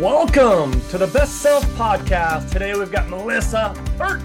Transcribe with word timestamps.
Welcome 0.00 0.80
to 0.90 0.98
the 0.98 1.08
Best 1.08 1.42
Self 1.42 1.64
Podcast. 1.70 2.52
Today 2.52 2.72
we've 2.72 2.92
got 2.92 3.08
Melissa 3.08 3.74
Perch 3.96 4.22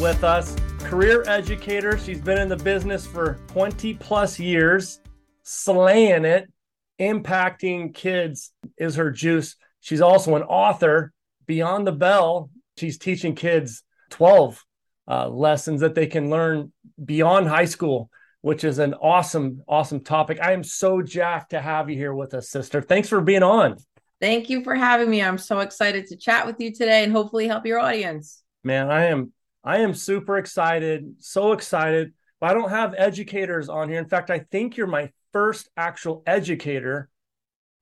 with 0.00 0.24
us, 0.24 0.56
career 0.80 1.22
educator. 1.28 1.96
She's 1.96 2.20
been 2.20 2.38
in 2.38 2.48
the 2.48 2.56
business 2.56 3.06
for 3.06 3.38
20 3.52 3.94
plus 3.94 4.40
years, 4.40 4.98
slaying 5.44 6.24
it, 6.24 6.52
impacting 6.98 7.94
kids 7.94 8.50
is 8.78 8.96
her 8.96 9.12
juice. 9.12 9.54
She's 9.78 10.00
also 10.00 10.34
an 10.34 10.42
author. 10.42 11.12
Beyond 11.46 11.86
the 11.86 11.92
Bell, 11.92 12.50
she's 12.76 12.98
teaching 12.98 13.36
kids 13.36 13.84
12 14.10 14.60
uh, 15.06 15.28
lessons 15.28 15.82
that 15.82 15.94
they 15.94 16.08
can 16.08 16.30
learn 16.30 16.72
beyond 17.04 17.46
high 17.46 17.66
school, 17.66 18.10
which 18.40 18.64
is 18.64 18.80
an 18.80 18.94
awesome, 18.94 19.62
awesome 19.68 20.00
topic. 20.00 20.40
I 20.42 20.52
am 20.52 20.64
so 20.64 21.00
jacked 21.00 21.50
to 21.50 21.60
have 21.60 21.88
you 21.88 21.96
here 21.96 22.12
with 22.12 22.34
us, 22.34 22.50
sister. 22.50 22.82
Thanks 22.82 23.08
for 23.08 23.20
being 23.20 23.44
on. 23.44 23.76
Thank 24.20 24.50
you 24.50 24.62
for 24.62 24.74
having 24.74 25.08
me. 25.08 25.22
I'm 25.22 25.38
so 25.38 25.60
excited 25.60 26.06
to 26.08 26.16
chat 26.16 26.46
with 26.46 26.60
you 26.60 26.72
today 26.72 27.04
and 27.04 27.12
hopefully 27.12 27.48
help 27.48 27.64
your 27.64 27.78
audience. 27.78 28.42
Man, 28.62 28.90
I 28.90 29.06
am 29.06 29.32
I 29.64 29.78
am 29.78 29.94
super 29.94 30.36
excited, 30.36 31.14
so 31.18 31.52
excited. 31.52 32.12
But 32.40 32.50
I 32.50 32.54
don't 32.54 32.70
have 32.70 32.94
educators 32.96 33.68
on 33.68 33.88
here. 33.88 33.98
In 33.98 34.08
fact, 34.08 34.30
I 34.30 34.40
think 34.50 34.76
you're 34.76 34.86
my 34.86 35.10
first 35.32 35.68
actual 35.76 36.22
educator 36.26 37.08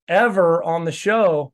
ever 0.08 0.62
on 0.62 0.84
the 0.84 0.92
show. 0.92 1.52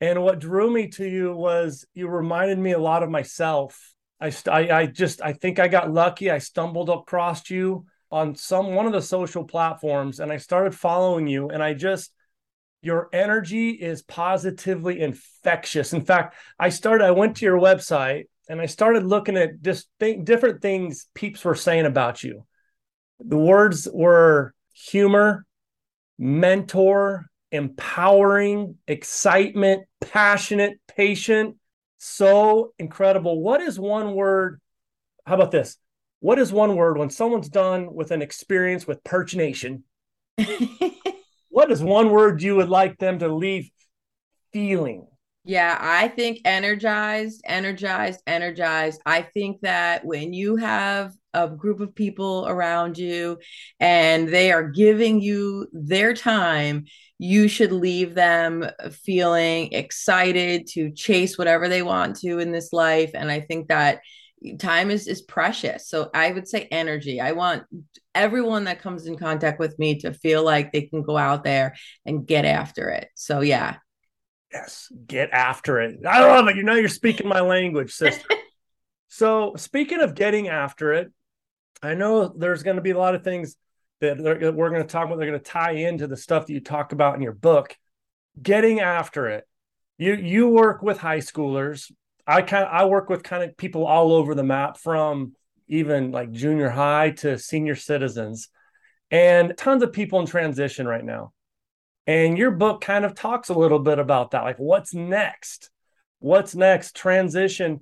And 0.00 0.22
what 0.22 0.40
drew 0.40 0.70
me 0.70 0.88
to 0.88 1.08
you 1.08 1.34
was 1.34 1.86
you 1.94 2.08
reminded 2.08 2.58
me 2.58 2.72
a 2.72 2.78
lot 2.78 3.02
of 3.02 3.10
myself. 3.10 3.94
I, 4.20 4.32
I, 4.50 4.70
I 4.70 4.86
just 4.86 5.22
I 5.22 5.32
think 5.32 5.58
I 5.58 5.68
got 5.68 5.92
lucky. 5.92 6.30
I 6.30 6.38
stumbled 6.38 6.90
across 6.90 7.48
you 7.50 7.86
on 8.10 8.34
some 8.34 8.74
one 8.74 8.86
of 8.86 8.92
the 8.92 9.02
social 9.02 9.44
platforms, 9.44 10.20
and 10.20 10.32
I 10.32 10.36
started 10.36 10.74
following 10.74 11.26
you. 11.26 11.48
And 11.48 11.62
I 11.62 11.74
just 11.74 12.12
your 12.82 13.08
energy 13.12 13.70
is 13.70 14.02
positively 14.02 15.00
infectious. 15.00 15.92
In 15.92 16.04
fact, 16.04 16.36
I 16.58 16.68
started, 16.68 17.04
I 17.04 17.12
went 17.12 17.36
to 17.36 17.44
your 17.44 17.58
website 17.58 18.24
and 18.48 18.60
I 18.60 18.66
started 18.66 19.04
looking 19.04 19.36
at 19.36 19.62
just 19.62 19.88
different 19.98 20.60
things 20.60 21.06
peeps 21.14 21.44
were 21.44 21.54
saying 21.54 21.86
about 21.86 22.24
you. 22.24 22.44
The 23.20 23.38
words 23.38 23.88
were 23.90 24.52
humor, 24.74 25.46
mentor, 26.18 27.26
empowering, 27.52 28.76
excitement, 28.88 29.84
passionate, 30.00 30.80
patient, 30.88 31.56
so 31.98 32.72
incredible. 32.80 33.40
What 33.40 33.60
is 33.60 33.78
one 33.78 34.14
word? 34.14 34.60
How 35.24 35.36
about 35.36 35.52
this? 35.52 35.76
What 36.18 36.40
is 36.40 36.52
one 36.52 36.74
word 36.74 36.98
when 36.98 37.10
someone's 37.10 37.48
done 37.48 37.94
with 37.94 38.10
an 38.10 38.22
experience 38.22 38.88
with 38.88 39.04
Perch 39.04 39.36
Nation? 39.36 39.84
what 41.52 41.70
is 41.70 41.82
one 41.82 42.10
word 42.10 42.42
you 42.42 42.56
would 42.56 42.70
like 42.70 42.98
them 42.98 43.18
to 43.18 43.28
leave 43.28 43.70
feeling? 44.54 45.06
Yeah, 45.44 45.76
I 45.78 46.08
think 46.08 46.38
energized, 46.46 47.42
energized, 47.44 48.20
energized. 48.26 49.02
I 49.04 49.22
think 49.22 49.60
that 49.60 50.04
when 50.04 50.32
you 50.32 50.56
have 50.56 51.12
a 51.34 51.48
group 51.48 51.80
of 51.80 51.94
people 51.94 52.46
around 52.48 52.96
you 52.96 53.38
and 53.78 54.28
they 54.28 54.50
are 54.50 54.70
giving 54.70 55.20
you 55.20 55.66
their 55.72 56.14
time, 56.14 56.84
you 57.18 57.48
should 57.48 57.72
leave 57.72 58.14
them 58.14 58.64
feeling 59.04 59.72
excited 59.72 60.68
to 60.68 60.90
chase 60.92 61.36
whatever 61.36 61.68
they 61.68 61.82
want 61.82 62.16
to 62.20 62.38
in 62.38 62.50
this 62.50 62.72
life. 62.72 63.10
And 63.14 63.30
I 63.30 63.40
think 63.40 63.68
that 63.68 64.00
time 64.58 64.90
is 64.90 65.06
is 65.06 65.22
precious 65.22 65.88
so 65.88 66.10
i 66.14 66.30
would 66.30 66.48
say 66.48 66.66
energy 66.70 67.20
i 67.20 67.32
want 67.32 67.62
everyone 68.14 68.64
that 68.64 68.80
comes 68.82 69.06
in 69.06 69.16
contact 69.16 69.58
with 69.58 69.78
me 69.78 69.98
to 70.00 70.12
feel 70.12 70.44
like 70.44 70.72
they 70.72 70.82
can 70.82 71.02
go 71.02 71.16
out 71.16 71.44
there 71.44 71.74
and 72.04 72.26
get 72.26 72.44
after 72.44 72.88
it. 72.90 73.08
So 73.14 73.40
yeah. 73.40 73.76
Yes 74.52 74.90
get 75.06 75.30
after 75.30 75.80
it. 75.80 76.00
I 76.06 76.20
love 76.20 76.48
it 76.48 76.56
you 76.56 76.62
know 76.62 76.74
you're 76.74 76.88
speaking 76.88 77.28
my 77.28 77.40
language 77.40 77.92
sister. 77.92 78.26
So 79.14 79.52
speaking 79.58 80.00
of 80.00 80.14
getting 80.14 80.48
after 80.48 80.94
it 80.94 81.12
i 81.82 81.92
know 81.92 82.28
there's 82.28 82.62
going 82.62 82.76
to 82.76 82.82
be 82.82 82.92
a 82.92 82.98
lot 82.98 83.14
of 83.14 83.22
things 83.22 83.56
that 84.02 84.18
we're 84.56 84.70
going 84.70 84.82
to 84.82 84.88
talk 84.88 85.06
about 85.06 85.18
they're 85.18 85.28
going 85.28 85.38
to 85.38 85.50
tie 85.50 85.72
into 85.72 86.06
the 86.06 86.16
stuff 86.16 86.46
that 86.46 86.52
you 86.52 86.60
talk 86.60 86.92
about 86.92 87.14
in 87.14 87.22
your 87.22 87.32
book. 87.32 87.76
Getting 88.40 88.80
after 88.80 89.28
it. 89.28 89.46
You 89.96 90.14
you 90.14 90.48
work 90.48 90.82
with 90.82 90.98
high 90.98 91.18
schoolers. 91.18 91.90
I 92.26 92.42
kind 92.42 92.64
of, 92.64 92.72
I 92.72 92.84
work 92.86 93.08
with 93.08 93.22
kind 93.22 93.44
of 93.44 93.56
people 93.56 93.86
all 93.86 94.12
over 94.12 94.34
the 94.34 94.42
map 94.42 94.76
from 94.78 95.34
even 95.68 96.12
like 96.12 96.30
junior 96.30 96.70
high 96.70 97.10
to 97.10 97.38
senior 97.38 97.76
citizens 97.76 98.48
and 99.10 99.54
tons 99.56 99.82
of 99.82 99.92
people 99.92 100.20
in 100.20 100.26
transition 100.26 100.86
right 100.86 101.04
now. 101.04 101.32
And 102.06 102.36
your 102.36 102.50
book 102.50 102.80
kind 102.80 103.04
of 103.04 103.14
talks 103.14 103.48
a 103.48 103.54
little 103.54 103.78
bit 103.78 103.98
about 103.98 104.32
that 104.32 104.44
like 104.44 104.58
what's 104.58 104.94
next? 104.94 105.70
What's 106.18 106.54
next? 106.54 106.96
Transition 106.96 107.80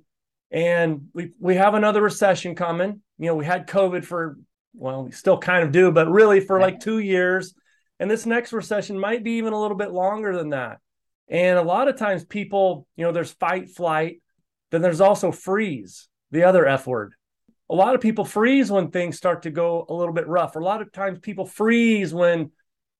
and 0.51 1.07
we 1.13 1.31
we 1.39 1.55
have 1.55 1.73
another 1.73 2.01
recession 2.01 2.55
coming. 2.55 3.01
You 3.17 3.27
know, 3.27 3.35
we 3.35 3.45
had 3.45 3.67
COVID 3.67 4.05
for 4.05 4.37
well, 4.73 5.03
we 5.03 5.11
still 5.11 5.37
kind 5.37 5.63
of 5.63 5.71
do, 5.71 5.91
but 5.91 6.09
really 6.09 6.39
for 6.39 6.59
like 6.59 6.79
2 6.79 6.99
years. 6.99 7.53
And 7.99 8.09
this 8.09 8.25
next 8.25 8.53
recession 8.53 8.97
might 8.97 9.23
be 9.23 9.33
even 9.33 9.53
a 9.53 9.59
little 9.59 9.77
bit 9.77 9.91
longer 9.91 10.35
than 10.35 10.49
that. 10.49 10.79
And 11.27 11.59
a 11.59 11.63
lot 11.63 11.87
of 11.87 11.97
times 11.97 12.25
people, 12.25 12.87
you 12.95 13.05
know, 13.05 13.11
there's 13.11 13.31
fight 13.31 13.69
flight 13.69 14.21
then 14.71 14.81
there's 14.81 15.01
also 15.01 15.31
freeze, 15.31 16.07
the 16.31 16.43
other 16.43 16.65
F 16.65 16.87
word. 16.87 17.13
A 17.71 17.75
lot 17.75 17.95
of 17.95 18.01
people 18.01 18.25
freeze 18.25 18.69
when 18.69 18.91
things 18.91 19.15
start 19.15 19.43
to 19.43 19.49
go 19.49 19.85
a 19.87 19.93
little 19.93 20.13
bit 20.13 20.27
rough. 20.27 20.57
A 20.57 20.59
lot 20.59 20.81
of 20.81 20.91
times 20.91 21.19
people 21.19 21.45
freeze 21.45 22.13
when 22.13 22.51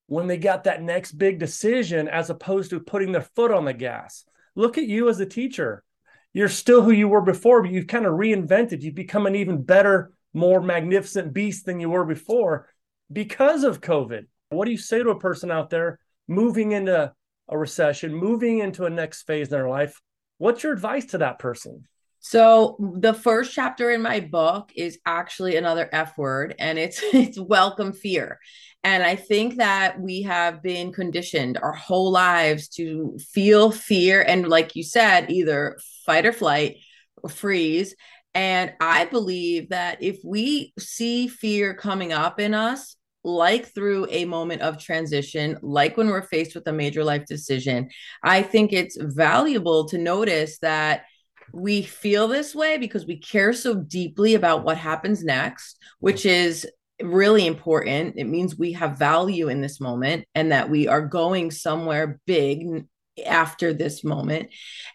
when 0.06 0.26
they 0.26 0.38
got 0.38 0.64
that 0.64 0.82
next 0.82 1.12
big 1.12 1.38
decision 1.38 2.08
as 2.08 2.30
opposed 2.30 2.70
to 2.70 2.80
putting 2.80 3.12
their 3.12 3.28
foot 3.36 3.50
on 3.50 3.66
the 3.66 3.74
gas. 3.74 4.24
Look 4.54 4.78
at 4.78 4.86
you 4.86 5.10
as 5.10 5.20
a 5.20 5.26
teacher. 5.26 5.84
You're 6.32 6.48
still 6.48 6.82
who 6.82 6.90
you 6.90 7.06
were 7.06 7.20
before, 7.20 7.62
but 7.62 7.70
you've 7.70 7.86
kind 7.86 8.06
of 8.06 8.14
reinvented. 8.14 8.80
You've 8.80 8.94
become 8.94 9.26
an 9.26 9.36
even 9.36 9.62
better, 9.62 10.12
more 10.32 10.62
magnificent 10.62 11.34
beast 11.34 11.66
than 11.66 11.78
you 11.78 11.90
were 11.90 12.06
before 12.06 12.68
because 13.12 13.64
of 13.64 13.82
COVID. 13.82 14.26
What 14.48 14.64
do 14.64 14.70
you 14.70 14.78
say 14.78 15.02
to 15.02 15.10
a 15.10 15.20
person 15.20 15.50
out 15.50 15.68
there 15.68 15.98
moving 16.28 16.72
into 16.72 17.12
a 17.48 17.58
recession, 17.58 18.14
moving 18.14 18.60
into 18.60 18.86
a 18.86 18.90
next 18.90 19.22
phase 19.22 19.48
in 19.48 19.52
their 19.52 19.68
life? 19.68 20.00
What's 20.38 20.62
your 20.62 20.72
advice 20.72 21.06
to 21.06 21.18
that 21.18 21.38
person? 21.38 21.86
So 22.24 22.76
the 22.78 23.14
first 23.14 23.52
chapter 23.52 23.90
in 23.90 24.00
my 24.00 24.20
book 24.20 24.70
is 24.76 24.98
actually 25.04 25.56
another 25.56 25.88
F 25.92 26.16
word 26.16 26.54
and 26.58 26.78
it's 26.78 27.00
it's 27.12 27.38
welcome 27.38 27.92
fear. 27.92 28.38
And 28.84 29.02
I 29.02 29.16
think 29.16 29.56
that 29.56 30.00
we 30.00 30.22
have 30.22 30.62
been 30.62 30.92
conditioned 30.92 31.58
our 31.60 31.72
whole 31.72 32.10
lives 32.10 32.68
to 32.70 33.18
feel 33.32 33.70
fear 33.72 34.22
and 34.22 34.48
like 34.48 34.76
you 34.76 34.84
said 34.84 35.30
either 35.30 35.78
fight 36.06 36.24
or 36.24 36.32
flight 36.32 36.76
or 37.22 37.28
freeze 37.28 37.94
and 38.34 38.72
I 38.80 39.04
believe 39.04 39.70
that 39.70 40.02
if 40.02 40.18
we 40.24 40.72
see 40.78 41.28
fear 41.28 41.74
coming 41.74 42.12
up 42.12 42.40
in 42.40 42.54
us 42.54 42.96
like 43.24 43.66
through 43.66 44.06
a 44.10 44.24
moment 44.24 44.62
of 44.62 44.78
transition, 44.78 45.58
like 45.62 45.96
when 45.96 46.08
we're 46.08 46.22
faced 46.22 46.54
with 46.54 46.66
a 46.66 46.72
major 46.72 47.04
life 47.04 47.26
decision, 47.26 47.88
I 48.24 48.42
think 48.42 48.72
it's 48.72 48.96
valuable 49.00 49.86
to 49.88 49.98
notice 49.98 50.58
that 50.58 51.04
we 51.52 51.82
feel 51.82 52.28
this 52.28 52.54
way 52.54 52.78
because 52.78 53.06
we 53.06 53.18
care 53.18 53.52
so 53.52 53.74
deeply 53.74 54.34
about 54.34 54.64
what 54.64 54.78
happens 54.78 55.22
next, 55.22 55.78
which 56.00 56.24
is 56.26 56.66
really 57.02 57.46
important. 57.46 58.14
It 58.16 58.24
means 58.24 58.56
we 58.56 58.72
have 58.72 58.98
value 58.98 59.48
in 59.48 59.60
this 59.60 59.80
moment 59.80 60.24
and 60.34 60.52
that 60.52 60.70
we 60.70 60.88
are 60.88 61.06
going 61.06 61.50
somewhere 61.50 62.20
big 62.26 62.86
after 63.26 63.74
this 63.74 64.02
moment. 64.02 64.48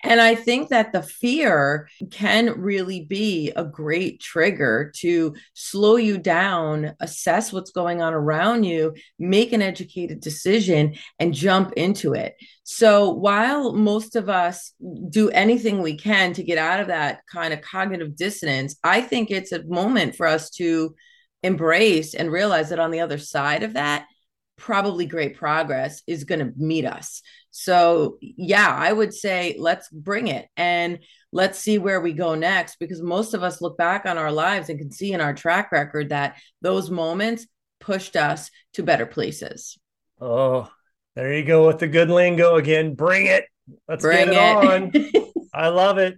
And 0.03 0.19
I 0.19 0.33
think 0.33 0.69
that 0.69 0.91
the 0.91 1.03
fear 1.03 1.87
can 2.09 2.59
really 2.59 3.05
be 3.05 3.51
a 3.55 3.63
great 3.63 4.19
trigger 4.19 4.91
to 4.97 5.35
slow 5.53 5.97
you 5.97 6.17
down, 6.17 6.95
assess 6.99 7.53
what's 7.53 7.71
going 7.71 8.01
on 8.01 8.13
around 8.13 8.63
you, 8.63 8.95
make 9.19 9.53
an 9.53 9.61
educated 9.61 10.19
decision, 10.19 10.95
and 11.19 11.33
jump 11.33 11.73
into 11.73 12.13
it. 12.13 12.35
So 12.63 13.11
while 13.11 13.73
most 13.73 14.15
of 14.15 14.29
us 14.29 14.73
do 15.09 15.29
anything 15.29 15.81
we 15.81 15.95
can 15.95 16.33
to 16.33 16.43
get 16.43 16.57
out 16.57 16.79
of 16.79 16.87
that 16.87 17.21
kind 17.31 17.53
of 17.53 17.61
cognitive 17.61 18.15
dissonance, 18.15 18.75
I 18.83 19.01
think 19.01 19.29
it's 19.29 19.51
a 19.51 19.63
moment 19.65 20.15
for 20.15 20.25
us 20.25 20.49
to 20.51 20.95
embrace 21.43 22.15
and 22.15 22.31
realize 22.31 22.69
that 22.69 22.79
on 22.79 22.91
the 22.91 22.99
other 22.99 23.19
side 23.19 23.63
of 23.63 23.73
that, 23.73 24.07
probably 24.57 25.05
great 25.05 25.37
progress 25.37 26.01
is 26.07 26.23
going 26.23 26.39
to 26.39 26.51
meet 26.57 26.85
us. 26.85 27.21
So, 27.51 28.17
yeah, 28.21 28.69
I 28.69 28.91
would 28.91 29.13
say 29.13 29.55
let's 29.57 29.89
bring 29.89 30.27
it 30.27 30.47
and 30.57 30.99
let's 31.31 31.59
see 31.59 31.77
where 31.77 32.01
we 32.01 32.13
go 32.13 32.35
next 32.35 32.77
because 32.79 33.01
most 33.01 33.33
of 33.33 33.43
us 33.43 33.61
look 33.61 33.77
back 33.77 34.05
on 34.05 34.17
our 34.17 34.31
lives 34.31 34.69
and 34.69 34.79
can 34.79 34.91
see 34.91 35.13
in 35.13 35.21
our 35.21 35.33
track 35.33 35.71
record 35.71 36.09
that 36.09 36.37
those 36.61 36.89
moments 36.89 37.47
pushed 37.79 38.15
us 38.15 38.49
to 38.73 38.83
better 38.83 39.05
places. 39.05 39.77
Oh, 40.19 40.69
there 41.15 41.33
you 41.33 41.45
go 41.45 41.67
with 41.67 41.79
the 41.79 41.87
good 41.87 42.09
lingo 42.09 42.55
again. 42.55 42.95
Bring 42.95 43.27
it. 43.27 43.45
Let's 43.87 44.03
bring 44.03 44.29
get 44.29 44.65
it, 44.65 44.95
it. 44.95 45.15
on. 45.15 45.33
I 45.53 45.69
love 45.69 45.97
it. 45.97 46.15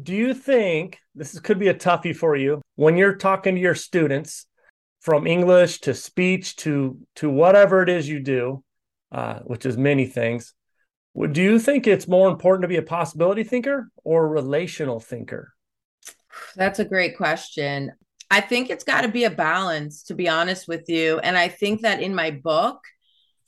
Do 0.00 0.14
you 0.14 0.34
think 0.34 0.98
this 1.14 1.38
could 1.38 1.58
be 1.58 1.68
a 1.68 1.74
toughie 1.74 2.16
for 2.16 2.34
you 2.34 2.62
when 2.74 2.96
you're 2.96 3.16
talking 3.16 3.54
to 3.54 3.60
your 3.60 3.76
students 3.76 4.46
from 5.04 5.26
English 5.26 5.80
to 5.82 5.92
speech 5.92 6.56
to 6.56 6.98
to 7.16 7.28
whatever 7.28 7.82
it 7.82 7.90
is 7.90 8.08
you 8.08 8.20
do, 8.20 8.64
uh, 9.12 9.40
which 9.40 9.66
is 9.66 9.76
many 9.76 10.06
things? 10.06 10.54
do 11.30 11.40
you 11.40 11.60
think 11.60 11.86
it's 11.86 12.08
more 12.08 12.28
important 12.28 12.62
to 12.62 12.68
be 12.68 12.76
a 12.76 12.82
possibility 12.82 13.44
thinker 13.44 13.88
or 14.02 14.28
relational 14.28 14.98
thinker? 14.98 15.52
That's 16.56 16.80
a 16.80 16.84
great 16.84 17.16
question. 17.16 17.92
I 18.32 18.40
think 18.40 18.68
it's 18.68 18.82
got 18.82 19.02
to 19.02 19.08
be 19.08 19.22
a 19.22 19.30
balance, 19.30 20.02
to 20.04 20.14
be 20.14 20.28
honest 20.28 20.66
with 20.66 20.88
you. 20.88 21.20
And 21.20 21.38
I 21.38 21.46
think 21.46 21.82
that 21.82 22.02
in 22.02 22.16
my 22.16 22.32
book, 22.32 22.80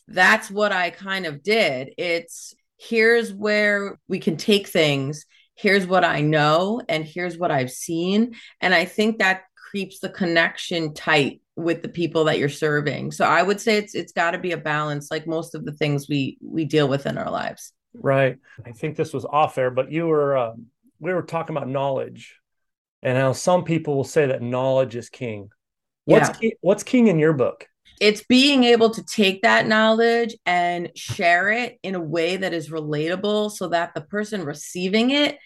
that's 0.06 0.48
what 0.48 0.70
I 0.70 0.90
kind 0.90 1.26
of 1.26 1.42
did. 1.42 1.92
It's 1.98 2.54
here's 2.76 3.32
where 3.34 3.98
we 4.06 4.20
can 4.20 4.36
take 4.36 4.68
things, 4.68 5.26
here's 5.56 5.88
what 5.88 6.04
I 6.04 6.20
know, 6.20 6.82
and 6.88 7.04
here's 7.04 7.36
what 7.36 7.50
I've 7.50 7.72
seen. 7.72 8.36
And 8.60 8.72
I 8.72 8.84
think 8.84 9.18
that 9.18 9.42
keeps 9.72 9.98
the 9.98 10.08
connection 10.08 10.94
tight 10.94 11.40
with 11.56 11.82
the 11.82 11.88
people 11.88 12.24
that 12.24 12.38
you're 12.38 12.48
serving. 12.48 13.10
So 13.10 13.24
I 13.24 13.42
would 13.42 13.60
say 13.60 13.78
it's 13.78 13.94
it's 13.94 14.12
got 14.12 14.32
to 14.32 14.38
be 14.38 14.52
a 14.52 14.58
balance 14.58 15.10
like 15.10 15.26
most 15.26 15.54
of 15.54 15.64
the 15.64 15.72
things 15.72 16.08
we 16.08 16.38
we 16.42 16.64
deal 16.64 16.88
with 16.88 17.06
in 17.06 17.18
our 17.18 17.30
lives. 17.30 17.72
Right. 17.94 18.36
I 18.64 18.72
think 18.72 18.96
this 18.96 19.14
was 19.14 19.24
off 19.24 19.56
air, 19.56 19.70
but 19.70 19.90
you 19.90 20.06
were 20.06 20.36
uh, 20.36 20.52
we 21.00 21.12
were 21.14 21.22
talking 21.22 21.56
about 21.56 21.68
knowledge 21.68 22.38
and 23.02 23.16
how 23.16 23.32
some 23.32 23.64
people 23.64 23.96
will 23.96 24.04
say 24.04 24.26
that 24.26 24.42
knowledge 24.42 24.96
is 24.96 25.08
king. 25.08 25.48
What's 26.04 26.28
yeah. 26.28 26.34
king, 26.34 26.52
what's 26.60 26.82
king 26.82 27.08
in 27.08 27.18
your 27.18 27.32
book? 27.32 27.66
It's 28.00 28.22
being 28.24 28.64
able 28.64 28.90
to 28.90 29.02
take 29.02 29.42
that 29.42 29.66
knowledge 29.66 30.36
and 30.44 30.90
share 30.94 31.50
it 31.50 31.78
in 31.82 31.94
a 31.94 32.00
way 32.00 32.36
that 32.36 32.52
is 32.52 32.68
relatable 32.68 33.52
so 33.52 33.68
that 33.68 33.94
the 33.94 34.02
person 34.02 34.44
receiving 34.44 35.10
it 35.10 35.38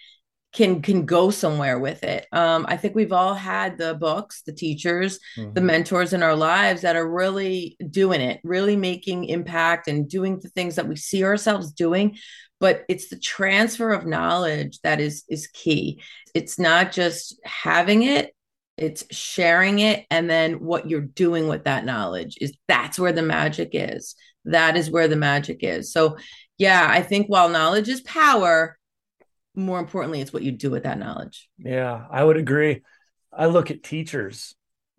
can 0.52 0.82
can 0.82 1.06
go 1.06 1.30
somewhere 1.30 1.78
with 1.78 2.02
it. 2.02 2.26
Um, 2.32 2.66
I 2.68 2.76
think 2.76 2.94
we've 2.94 3.12
all 3.12 3.34
had 3.34 3.78
the 3.78 3.94
books, 3.94 4.42
the 4.42 4.52
teachers, 4.52 5.20
mm-hmm. 5.36 5.52
the 5.52 5.60
mentors 5.60 6.12
in 6.12 6.22
our 6.22 6.34
lives 6.34 6.82
that 6.82 6.96
are 6.96 7.08
really 7.08 7.76
doing 7.90 8.20
it, 8.20 8.40
really 8.42 8.76
making 8.76 9.26
impact 9.26 9.86
and 9.86 10.08
doing 10.08 10.40
the 10.40 10.48
things 10.48 10.74
that 10.76 10.88
we 10.88 10.96
see 10.96 11.24
ourselves 11.24 11.72
doing. 11.72 12.16
But 12.58 12.84
it's 12.88 13.08
the 13.08 13.18
transfer 13.18 13.92
of 13.92 14.06
knowledge 14.06 14.80
that 14.82 15.00
is 15.00 15.24
is 15.28 15.46
key. 15.46 16.02
It's 16.34 16.58
not 16.58 16.92
just 16.92 17.38
having 17.44 18.02
it, 18.02 18.34
it's 18.76 19.04
sharing 19.14 19.78
it 19.78 20.06
and 20.10 20.28
then 20.28 20.54
what 20.54 20.88
you're 20.88 21.00
doing 21.00 21.48
with 21.48 21.64
that 21.64 21.84
knowledge 21.84 22.38
is 22.40 22.56
that's 22.66 22.98
where 22.98 23.12
the 23.12 23.22
magic 23.22 23.70
is. 23.74 24.16
That 24.46 24.76
is 24.76 24.90
where 24.90 25.06
the 25.06 25.16
magic 25.16 25.58
is. 25.62 25.92
So 25.92 26.16
yeah, 26.58 26.86
I 26.90 27.02
think 27.02 27.28
while 27.28 27.48
knowledge 27.48 27.88
is 27.88 28.00
power, 28.00 28.78
more 29.54 29.78
importantly, 29.78 30.20
it's 30.20 30.32
what 30.32 30.42
you 30.42 30.52
do 30.52 30.70
with 30.70 30.84
that 30.84 30.98
knowledge. 30.98 31.48
Yeah, 31.58 32.04
I 32.10 32.22
would 32.22 32.36
agree. 32.36 32.82
I 33.32 33.46
look 33.46 33.70
at 33.70 33.82
teachers 33.82 34.54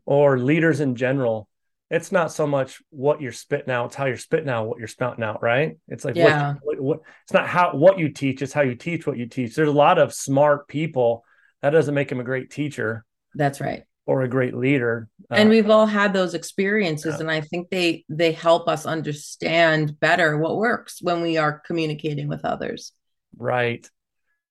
or 0.06 0.38
leaders 0.38 0.80
in 0.80 0.96
general. 0.96 1.48
It's 1.90 2.12
not 2.12 2.32
so 2.32 2.48
much 2.48 2.82
what 2.90 3.22
you're 3.22 3.34
spitting 3.34 3.72
out; 3.72 3.88
it's 3.88 3.96
how 3.96 4.06
you're 4.06 4.18
spitting 4.18 4.50
out 4.50 4.68
what 4.68 4.80
you're 4.80 4.88
spouting 4.88 5.24
out, 5.24 5.42
right? 5.42 5.78
It's 5.88 6.06
like 6.06 6.16
yeah. 6.16 6.56
what, 6.62 6.78
what, 6.78 6.82
what 6.82 7.00
it's 7.24 7.34
not 7.34 7.48
how 7.48 7.76
what 7.76 8.00
you 8.00 8.10
teach; 8.10 8.42
it's 8.42 8.54
how 8.54 8.62
you 8.62 8.76
teach 8.76 9.06
what 9.06 9.18
you 9.18 9.26
teach. 9.26 9.56
There's 9.56 9.70
a 9.70 9.74
lot 9.74 9.98
of 9.98 10.14
smart 10.14 10.68
people. 10.68 11.26
That 11.62 11.72
doesn't 11.72 11.94
make 11.94 12.10
them 12.10 12.20
a 12.20 12.26
great 12.26 12.50
teacher. 12.50 13.06
That's 13.36 13.62
right. 13.62 13.84
Or 14.06 14.24
a 14.24 14.28
great 14.28 14.56
leader. 14.56 15.10
And 15.30 15.48
uh, 15.48 15.52
we've 15.52 15.70
all 15.70 15.86
had 15.86 16.14
those 16.14 16.34
experiences, 16.34 17.16
yeah. 17.16 17.22
and 17.22 17.32
I 17.32 17.42
think 17.42 17.70
they 17.70 18.06
they 18.08 18.32
help 18.32 18.68
us 18.70 18.86
understand 18.86 20.00
better 20.00 20.38
what 20.38 20.58
works 20.58 21.02
when 21.02 21.22
we 21.22 21.38
are 21.38 21.62
communicating 21.66 22.30
with 22.30 22.46
others. 22.46 22.94
Right 23.38 23.88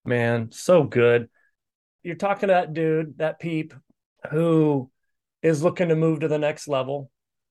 man, 0.05 0.51
so 0.53 0.85
good. 0.85 1.29
You're 2.03 2.17
talking 2.17 2.49
to 2.49 2.55
that 2.55 2.73
dude, 2.73 3.19
that 3.19 3.39
peep, 3.39 3.75
who 4.31 4.91
is 5.43 5.63
looking 5.63 5.89
to 5.89 5.97
move 5.97 6.21
to 6.21 6.29
the 6.29 6.39
next 6.39 6.69
level, 6.69 7.11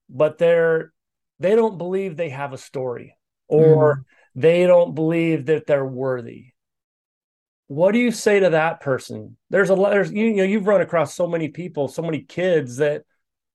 but 0.09 0.37
they're 0.37 0.91
they 1.39 1.55
don't 1.55 1.77
believe 1.77 2.17
they 2.17 2.29
have 2.29 2.53
a 2.53 2.57
story 2.57 3.15
or 3.47 3.97
mm. 3.97 4.03
they 4.35 4.65
don't 4.65 4.93
believe 4.93 5.45
that 5.45 5.65
they're 5.65 5.85
worthy. 5.85 6.47
What 7.67 7.91
do 7.91 7.99
you 7.99 8.11
say 8.11 8.39
to 8.39 8.51
that 8.51 8.81
person? 8.81 9.37
There's 9.49 9.69
a 9.69 9.75
lot. 9.75 9.91
There's 9.91 10.11
you, 10.11 10.25
you 10.25 10.35
know 10.37 10.43
you've 10.43 10.67
run 10.67 10.81
across 10.81 11.13
so 11.13 11.27
many 11.27 11.49
people, 11.49 11.87
so 11.87 12.01
many 12.01 12.21
kids 12.21 12.77
that, 12.77 13.03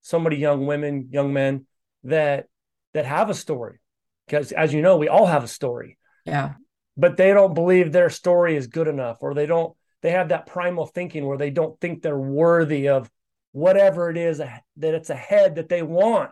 so 0.03 0.21
many 0.21 0.37
young 0.37 0.67
women, 0.67 1.09
young 1.11 1.33
men 1.33 1.67
that 2.05 2.47
that 2.93 3.07
have 3.07 3.31
a 3.31 3.35
story, 3.35 3.81
because 4.27 4.53
as 4.53 4.73
you 4.73 4.83
know, 4.83 4.97
we 4.97 5.09
all 5.09 5.27
have 5.27 5.43
a 5.43 5.49
story. 5.49 5.99
Yeah 6.25 6.55
but 6.97 7.17
they 7.17 7.33
don't 7.33 7.55
believe 7.55 7.93
their 7.93 8.11
story 8.11 8.57
is 8.57 8.67
good 8.67 8.89
enough 8.89 9.19
or 9.21 9.35
they 9.35 9.47
don't 9.47 9.75
they 10.03 10.11
have 10.11 10.29
that 10.29 10.47
primal 10.47 10.87
thinking 10.87 11.27
where 11.27 11.39
they 11.39 11.51
don't 11.51 11.81
think 11.81 12.03
they're 12.03 12.19
worthy 12.19 12.89
of 12.89 13.11
whatever 13.53 14.11
it 14.11 14.19
is 14.19 14.39
that 14.39 14.63
it's 14.77 15.09
ahead 15.09 15.55
that 15.55 15.71
they 15.71 15.83
want. 15.83 16.31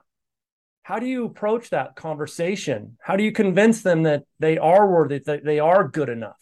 How 0.82 0.98
do 0.98 1.06
you 1.06 1.24
approach 1.24 1.70
that 1.70 1.96
conversation? 1.96 2.98
How 3.00 3.16
do 3.16 3.24
you 3.24 3.32
convince 3.32 3.82
them 3.82 4.02
that 4.02 4.24
they 4.40 4.58
are 4.58 4.90
worthy 4.90 5.20
that 5.20 5.44
they 5.44 5.58
are 5.58 5.88
good 5.88 6.08
enough? 6.08 6.36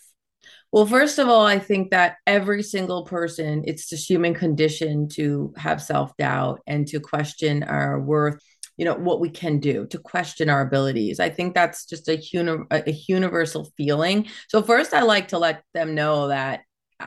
Well 0.72 0.86
first 0.86 1.18
of 1.18 1.28
all 1.28 1.44
i 1.44 1.58
think 1.58 1.90
that 1.90 2.16
every 2.26 2.62
single 2.62 3.04
person 3.04 3.64
it's 3.66 3.88
just 3.88 4.08
human 4.08 4.34
condition 4.34 5.08
to 5.10 5.52
have 5.56 5.82
self-doubt 5.82 6.60
and 6.66 6.86
to 6.88 7.00
question 7.00 7.64
our 7.64 8.00
worth 8.00 8.40
you 8.80 8.86
know 8.86 8.94
what 8.94 9.20
we 9.20 9.28
can 9.28 9.58
do 9.58 9.86
to 9.88 9.98
question 9.98 10.48
our 10.48 10.62
abilities 10.62 11.20
i 11.20 11.28
think 11.28 11.54
that's 11.54 11.84
just 11.84 12.08
a, 12.08 12.16
uni- 12.32 12.64
a 12.70 12.90
universal 13.06 13.70
feeling 13.76 14.26
so 14.48 14.62
first 14.62 14.94
i 14.94 15.02
like 15.02 15.28
to 15.28 15.38
let 15.38 15.62
them 15.74 15.94
know 15.94 16.28
that 16.28 16.62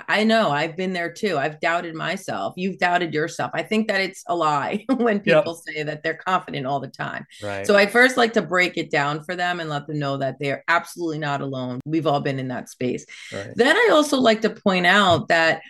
I 0.07 0.23
know 0.23 0.49
I've 0.49 0.75
been 0.75 0.93
there 0.93 1.11
too. 1.11 1.37
I've 1.37 1.59
doubted 1.59 1.93
myself. 1.93 2.55
You've 2.57 2.79
doubted 2.79 3.13
yourself. 3.13 3.51
I 3.53 3.61
think 3.61 3.87
that 3.89 4.01
it's 4.01 4.23
a 4.27 4.35
lie 4.35 4.85
when 4.95 5.19
people 5.19 5.61
yep. 5.67 5.75
say 5.75 5.83
that 5.83 6.01
they're 6.01 6.15
confident 6.15 6.65
all 6.65 6.79
the 6.79 6.87
time. 6.87 7.27
Right. 7.43 7.67
So 7.67 7.75
I 7.75 7.85
first 7.85 8.17
like 8.17 8.33
to 8.33 8.41
break 8.41 8.75
it 8.77 8.89
down 8.89 9.23
for 9.23 9.35
them 9.35 9.59
and 9.59 9.69
let 9.69 9.85
them 9.85 9.99
know 9.99 10.17
that 10.17 10.37
they're 10.39 10.63
absolutely 10.67 11.19
not 11.19 11.41
alone. 11.41 11.79
We've 11.85 12.07
all 12.07 12.21
been 12.21 12.39
in 12.39 12.47
that 12.47 12.69
space. 12.69 13.05
Right. 13.31 13.51
Then 13.55 13.75
I 13.75 13.89
also 13.91 14.17
like 14.19 14.41
to 14.41 14.49
point 14.49 14.87
out 14.87 15.27
that 15.27 15.61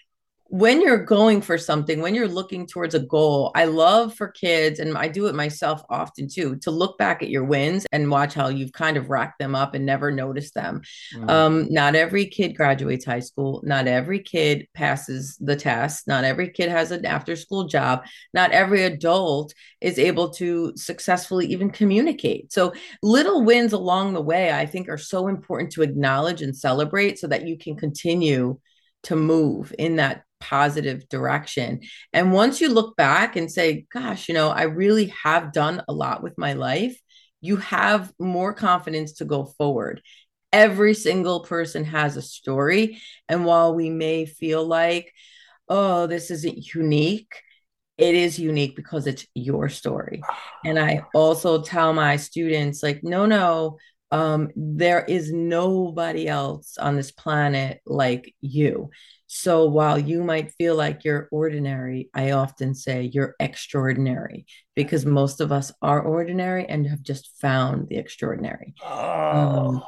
when 0.54 0.82
you're 0.82 1.04
going 1.04 1.42
for 1.42 1.58
something, 1.58 2.00
when 2.00 2.14
you're 2.14 2.28
looking 2.28 2.68
towards 2.68 2.94
a 2.94 3.00
goal, 3.00 3.52
I 3.56 3.66
love 3.66 4.14
for 4.14 4.28
kids, 4.28 4.80
and 4.80 4.96
I 4.96 5.08
do 5.08 5.26
it 5.26 5.34
myself 5.34 5.82
often 5.90 6.28
too, 6.28 6.58
to 6.58 6.70
look 6.70 6.96
back 7.00 7.24
at 7.24 7.30
your 7.30 7.44
wins 7.44 7.88
and 7.92 8.12
watch 8.12 8.36
how 8.36 8.50
you've 8.50 8.72
kind 8.72 8.96
of 8.96 9.10
racked 9.10 9.40
them 9.40 9.56
up 9.56 9.74
and 9.74 9.84
never 9.84 10.12
noticed 10.12 10.54
them. 10.54 10.82
Mm. 11.16 11.28
Um, 11.28 11.68
not 11.72 11.96
every 11.96 12.28
kid 12.28 12.56
graduates 12.56 13.04
high 13.04 13.22
school. 13.22 13.64
Not 13.66 13.88
every 13.88 14.20
kid 14.20 14.68
passes 14.76 15.38
the 15.38 15.56
test. 15.56 16.08
Not 16.08 16.24
every 16.24 16.52
kid 16.52 16.70
has 16.70 16.92
an 16.92 17.04
after 17.04 17.36
school 17.36 17.64
job. 17.64 18.06
Not 18.32 18.52
every 18.52 18.84
adult 18.84 19.56
is 19.82 19.98
able 19.98 20.30
to 20.34 20.74
successfully 20.76 21.48
even 21.48 21.72
communicate. 21.72 22.54
So, 22.54 22.74
little 23.02 23.44
wins 23.44 23.74
along 23.74 24.14
the 24.14 24.22
way, 24.22 24.54
I 24.54 24.68
think, 24.68 24.88
are 24.88 25.00
so 25.00 25.30
important 25.30 25.72
to 25.72 25.82
acknowledge 25.82 26.44
and 26.44 26.56
celebrate 26.56 27.18
so 27.18 27.26
that 27.26 27.48
you 27.48 27.58
can 27.58 27.76
continue 27.76 28.60
to 29.04 29.16
move 29.16 29.74
in 29.78 29.98
that 29.98 30.24
positive 30.44 31.08
direction. 31.08 31.80
And 32.12 32.34
once 32.34 32.60
you 32.60 32.70
look 32.70 32.98
back 32.98 33.36
and 33.38 33.50
say, 33.50 33.86
gosh, 33.92 34.28
you 34.28 34.34
know, 34.34 34.50
I 34.50 34.64
really 34.64 35.08
have 35.24 35.54
done 35.54 35.82
a 35.88 35.94
lot 35.94 36.22
with 36.22 36.38
my 36.38 36.54
life, 36.54 37.00
you 37.40 37.58
have 37.58 38.12
more 38.20 38.54
confidence 38.54 39.14
to 39.14 39.26
go 39.26 39.46
forward. 39.46 40.02
Every 40.52 40.94
single 40.94 41.42
person 41.42 41.86
has 41.86 42.18
a 42.18 42.22
story. 42.22 43.02
And 43.30 43.46
while 43.46 43.74
we 43.74 43.90
may 43.90 44.26
feel 44.26 44.66
like, 44.66 45.14
oh, 45.70 46.08
this 46.08 46.30
isn't 46.30 46.74
unique, 46.76 47.34
it 47.98 48.16
is 48.16 48.38
unique 48.38 48.76
because 48.76 49.08
it's 49.08 49.26
your 49.34 49.70
story. 49.70 50.22
And 50.66 50.78
I 50.78 51.02
ah. 51.04 51.08
also 51.14 51.62
tell 51.62 51.94
my 51.94 52.18
students, 52.18 52.84
like, 52.84 53.04
no, 53.04 53.26
no, 53.26 53.78
um, 54.14 54.52
there 54.56 55.04
is 55.04 55.34
nobody 55.34 56.28
else 56.28 56.78
on 56.78 56.96
this 56.96 57.10
planet 57.10 57.82
like 57.84 58.36
you. 58.42 58.92
So 59.26 59.66
while 59.66 59.98
you 59.98 60.24
might 60.24 60.52
feel 60.52 60.76
like 60.76 61.04
you're 61.04 61.28
ordinary, 61.32 62.12
I 62.14 62.32
often 62.32 62.76
say 62.76 63.10
you're 63.12 63.36
extraordinary 63.40 64.46
because 64.76 65.04
most 65.04 65.42
of 65.42 65.52
us 65.52 65.72
are 65.82 66.00
ordinary 66.00 66.68
and 66.68 66.86
have 66.86 67.02
just 67.02 67.32
found 67.42 67.90
the 67.90 67.98
extraordinary. 67.98 68.76
Oh. 68.84 69.70
Um, 69.70 69.84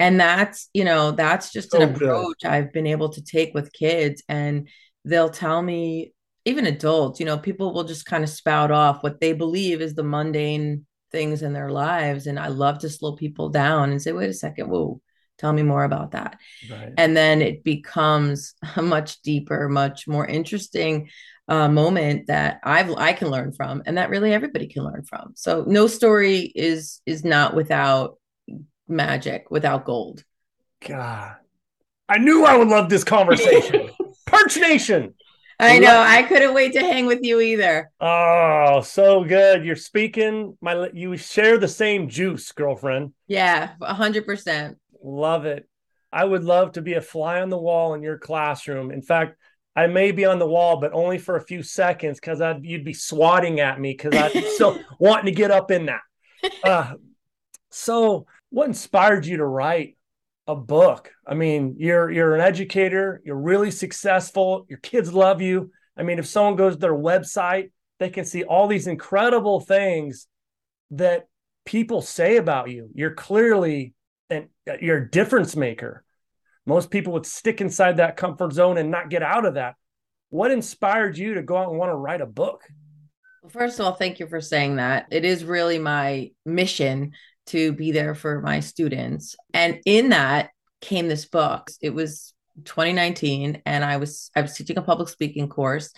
and 0.00 0.18
that's, 0.18 0.70
you 0.72 0.84
know, 0.84 1.10
that's 1.10 1.52
just 1.52 1.72
so 1.72 1.82
an 1.82 1.90
approach 1.90 2.38
good. 2.42 2.48
I've 2.48 2.72
been 2.72 2.86
able 2.86 3.10
to 3.10 3.22
take 3.22 3.52
with 3.52 3.74
kids. 3.74 4.22
And 4.26 4.68
they'll 5.04 5.28
tell 5.28 5.60
me, 5.60 6.14
even 6.46 6.64
adults, 6.64 7.20
you 7.20 7.26
know, 7.26 7.36
people 7.36 7.74
will 7.74 7.84
just 7.84 8.06
kind 8.06 8.24
of 8.24 8.30
spout 8.30 8.70
off 8.70 9.02
what 9.02 9.20
they 9.20 9.34
believe 9.34 9.82
is 9.82 9.94
the 9.94 10.02
mundane 10.02 10.86
things 11.12 11.42
in 11.42 11.52
their 11.52 11.70
lives. 11.70 12.26
And 12.26 12.38
I 12.38 12.48
love 12.48 12.80
to 12.80 12.88
slow 12.88 13.12
people 13.16 13.48
down 13.48 13.90
and 13.90 14.00
say, 14.00 14.12
wait 14.12 14.30
a 14.30 14.34
second, 14.34 14.68
whoa, 14.68 15.00
tell 15.38 15.52
me 15.52 15.62
more 15.62 15.84
about 15.84 16.12
that. 16.12 16.38
Right. 16.70 16.92
and 16.96 17.16
then 17.16 17.42
it 17.42 17.62
becomes 17.64 18.54
a 18.76 18.82
much 18.82 19.22
deeper 19.22 19.68
much 19.68 20.08
more 20.08 20.26
interesting 20.26 21.10
uh, 21.48 21.68
moment 21.68 22.26
that 22.26 22.58
i've 22.64 22.90
i 22.96 23.12
can 23.12 23.28
learn 23.28 23.52
from 23.52 23.80
and 23.86 23.98
that 23.98 24.10
really 24.10 24.32
everybody 24.32 24.66
can 24.66 24.84
learn 24.84 25.04
from. 25.04 25.32
So 25.36 25.64
no 25.66 25.86
story 25.86 26.40
is 26.40 27.00
is 27.06 27.24
not 27.24 27.54
without 27.54 28.18
magic 28.88 29.50
without 29.50 29.84
gold. 29.84 30.24
God. 30.86 31.36
I 32.08 32.18
knew 32.18 32.44
i 32.44 32.56
would 32.56 32.68
love 32.68 32.88
this 32.88 33.04
conversation. 33.04 33.90
Perch 34.26 34.56
nation 34.56 35.14
I 35.58 35.78
know. 35.78 35.98
I 36.00 36.22
couldn't 36.22 36.54
wait 36.54 36.74
to 36.74 36.80
hang 36.80 37.06
with 37.06 37.20
you 37.22 37.40
either. 37.40 37.90
Oh, 38.00 38.82
so 38.82 39.24
good. 39.24 39.64
You're 39.64 39.76
speaking 39.76 40.56
my 40.60 40.90
you 40.92 41.16
share 41.16 41.58
the 41.58 41.68
same 41.68 42.08
juice, 42.08 42.52
girlfriend. 42.52 43.12
Yeah, 43.26 43.72
100% 43.80 44.76
Love 45.02 45.46
it. 45.46 45.68
I 46.12 46.24
would 46.24 46.44
love 46.44 46.72
to 46.72 46.82
be 46.82 46.94
a 46.94 47.00
fly 47.00 47.40
on 47.40 47.50
the 47.50 47.58
wall 47.58 47.94
in 47.94 48.02
your 48.02 48.18
classroom. 48.18 48.90
In 48.90 49.02
fact, 49.02 49.36
I 49.74 49.86
may 49.86 50.10
be 50.10 50.24
on 50.24 50.38
the 50.38 50.46
wall, 50.46 50.78
but 50.78 50.94
only 50.94 51.18
for 51.18 51.36
a 51.36 51.44
few 51.44 51.62
seconds 51.62 52.18
because 52.18 52.40
you'd 52.62 52.84
be 52.84 52.94
swatting 52.94 53.60
at 53.60 53.78
me 53.78 53.92
because 53.92 54.14
I'm 54.16 54.44
still 54.54 54.78
wanting 54.98 55.26
to 55.26 55.32
get 55.32 55.50
up 55.50 55.70
in 55.70 55.86
that. 55.86 56.00
Uh, 56.64 56.94
so, 57.70 58.26
what 58.50 58.68
inspired 58.68 59.26
you 59.26 59.38
to 59.38 59.44
write 59.44 59.95
a 60.46 60.54
book? 60.54 61.10
I 61.26 61.34
mean, 61.34 61.76
you're 61.78 62.10
you're 62.10 62.34
an 62.34 62.40
educator. 62.40 63.20
You're 63.24 63.36
really 63.36 63.70
successful. 63.70 64.66
Your 64.68 64.78
kids 64.78 65.12
love 65.12 65.40
you. 65.40 65.70
I 65.96 66.02
mean, 66.02 66.18
if 66.18 66.26
someone 66.26 66.56
goes 66.56 66.74
to 66.74 66.80
their 66.80 66.94
website, 66.94 67.70
they 67.98 68.10
can 68.10 68.24
see 68.24 68.44
all 68.44 68.68
these 68.68 68.86
incredible 68.86 69.60
things 69.60 70.26
that 70.92 71.26
people 71.64 72.02
say 72.02 72.36
about 72.36 72.70
you. 72.70 72.90
You're 72.94 73.14
clearly 73.14 73.94
and 74.30 74.48
you're 74.80 74.98
a 74.98 75.10
difference 75.10 75.56
maker. 75.56 76.04
Most 76.66 76.90
people 76.90 77.12
would 77.12 77.26
stick 77.26 77.60
inside 77.60 77.98
that 77.98 78.16
comfort 78.16 78.52
zone 78.52 78.76
and 78.76 78.90
not 78.90 79.08
get 79.08 79.22
out 79.22 79.46
of 79.46 79.54
that. 79.54 79.74
What 80.30 80.50
inspired 80.50 81.16
you 81.16 81.34
to 81.34 81.42
go 81.42 81.56
out 81.56 81.70
and 81.70 81.78
want 81.78 81.90
to 81.90 81.96
write 81.96 82.20
a 82.20 82.26
book? 82.26 82.62
First 83.48 83.78
of 83.78 83.86
all, 83.86 83.92
thank 83.92 84.18
you 84.18 84.26
for 84.26 84.40
saying 84.40 84.76
that. 84.76 85.06
It 85.12 85.24
is 85.24 85.44
really 85.44 85.78
my 85.78 86.32
mission 86.44 87.12
to 87.46 87.72
be 87.72 87.92
there 87.92 88.14
for 88.14 88.40
my 88.40 88.60
students. 88.60 89.36
And 89.54 89.80
in 89.86 90.10
that 90.10 90.50
came 90.80 91.08
this 91.08 91.24
book. 91.24 91.70
It 91.80 91.90
was 91.90 92.32
2019 92.64 93.62
and 93.66 93.84
I 93.84 93.98
was 93.98 94.30
I 94.34 94.42
was 94.42 94.54
teaching 94.54 94.78
a 94.78 94.82
public 94.82 95.08
speaking 95.08 95.48
course 95.48 95.92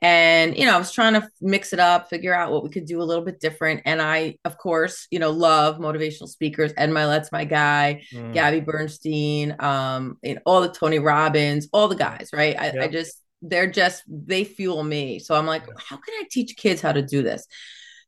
and 0.00 0.56
you 0.56 0.64
know 0.64 0.74
i 0.74 0.78
was 0.78 0.92
trying 0.92 1.14
to 1.14 1.28
mix 1.40 1.72
it 1.72 1.80
up 1.80 2.08
figure 2.08 2.34
out 2.34 2.52
what 2.52 2.62
we 2.62 2.70
could 2.70 2.84
do 2.84 3.02
a 3.02 3.04
little 3.04 3.24
bit 3.24 3.40
different 3.40 3.82
and 3.84 4.00
i 4.00 4.36
of 4.44 4.56
course 4.56 5.08
you 5.10 5.18
know 5.18 5.30
love 5.30 5.78
motivational 5.78 6.28
speakers 6.28 6.72
ed 6.76 6.90
mylett's 6.90 7.32
my 7.32 7.44
guy 7.44 8.02
mm. 8.12 8.32
gabby 8.32 8.60
bernstein 8.60 9.56
um 9.58 10.16
and 10.22 10.38
all 10.46 10.60
the 10.60 10.68
tony 10.68 10.98
robbins 10.98 11.68
all 11.72 11.88
the 11.88 11.96
guys 11.96 12.30
right 12.32 12.58
I, 12.58 12.66
yep. 12.66 12.76
I 12.84 12.88
just 12.88 13.20
they're 13.42 13.70
just 13.70 14.04
they 14.06 14.44
fuel 14.44 14.84
me 14.84 15.18
so 15.18 15.34
i'm 15.34 15.46
like 15.46 15.64
how 15.76 15.96
can 15.96 16.14
i 16.20 16.24
teach 16.30 16.56
kids 16.56 16.80
how 16.80 16.92
to 16.92 17.02
do 17.02 17.22
this 17.22 17.46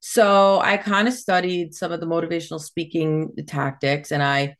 so 0.00 0.58
i 0.60 0.76
kind 0.76 1.06
of 1.06 1.14
studied 1.14 1.74
some 1.74 1.92
of 1.92 2.00
the 2.00 2.06
motivational 2.06 2.60
speaking 2.60 3.32
tactics 3.46 4.10
and 4.10 4.22
i 4.22 4.54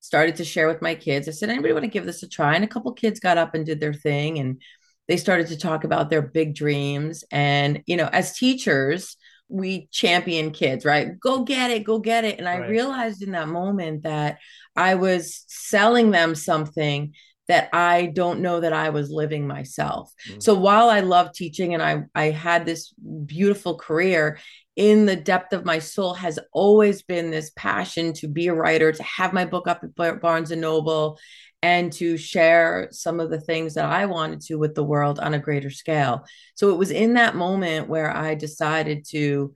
started 0.00 0.36
to 0.36 0.44
share 0.44 0.68
with 0.68 0.82
my 0.82 0.94
kids. 0.94 1.28
I 1.28 1.32
said 1.32 1.50
anybody 1.50 1.72
want 1.72 1.84
to 1.84 1.90
give 1.90 2.06
this 2.06 2.22
a 2.22 2.28
try? 2.28 2.54
And 2.54 2.64
a 2.64 2.68
couple 2.68 2.92
kids 2.92 3.20
got 3.20 3.38
up 3.38 3.54
and 3.54 3.66
did 3.66 3.80
their 3.80 3.94
thing 3.94 4.38
and 4.38 4.62
they 5.06 5.16
started 5.16 5.48
to 5.48 5.58
talk 5.58 5.84
about 5.84 6.10
their 6.10 6.22
big 6.22 6.54
dreams. 6.54 7.24
And 7.30 7.82
you 7.86 7.96
know 7.96 8.08
as 8.12 8.36
teachers 8.36 9.16
we 9.50 9.88
champion 9.90 10.50
kids 10.50 10.84
right? 10.84 11.18
Go 11.20 11.42
get 11.42 11.70
it 11.70 11.84
go 11.84 11.98
get 11.98 12.24
it. 12.24 12.38
And 12.38 12.48
i 12.48 12.58
right. 12.58 12.70
realized 12.70 13.22
in 13.22 13.32
that 13.32 13.48
moment 13.48 14.02
that 14.02 14.38
i 14.76 14.94
was 14.94 15.44
selling 15.48 16.10
them 16.10 16.34
something 16.34 17.14
that 17.48 17.68
i 17.72 18.06
don't 18.06 18.40
know 18.40 18.60
that 18.60 18.72
i 18.72 18.90
was 18.90 19.10
living 19.10 19.46
myself 19.46 20.12
mm. 20.30 20.42
so 20.42 20.54
while 20.54 20.88
i 20.88 21.00
love 21.00 21.32
teaching 21.32 21.74
and 21.74 21.82
i 21.82 22.02
i 22.14 22.26
had 22.26 22.64
this 22.64 22.92
beautiful 23.26 23.76
career 23.76 24.38
in 24.76 25.06
the 25.06 25.16
depth 25.16 25.52
of 25.52 25.64
my 25.64 25.80
soul 25.80 26.14
has 26.14 26.38
always 26.52 27.02
been 27.02 27.32
this 27.32 27.50
passion 27.56 28.12
to 28.12 28.28
be 28.28 28.46
a 28.46 28.54
writer 28.54 28.92
to 28.92 29.02
have 29.02 29.32
my 29.32 29.44
book 29.44 29.66
up 29.66 29.82
at 29.82 30.20
barnes 30.20 30.52
and 30.52 30.60
noble 30.60 31.18
and 31.62 31.92
to 31.92 32.16
share 32.16 32.88
some 32.92 33.18
of 33.18 33.30
the 33.30 33.40
things 33.40 33.74
that 33.74 33.84
I 33.84 34.06
wanted 34.06 34.40
to 34.42 34.54
with 34.56 34.74
the 34.74 34.84
world 34.84 35.18
on 35.18 35.34
a 35.34 35.40
greater 35.40 35.70
scale. 35.70 36.24
So 36.54 36.70
it 36.70 36.78
was 36.78 36.90
in 36.90 37.14
that 37.14 37.34
moment 37.34 37.88
where 37.88 38.16
I 38.16 38.34
decided 38.36 39.04
to 39.10 39.54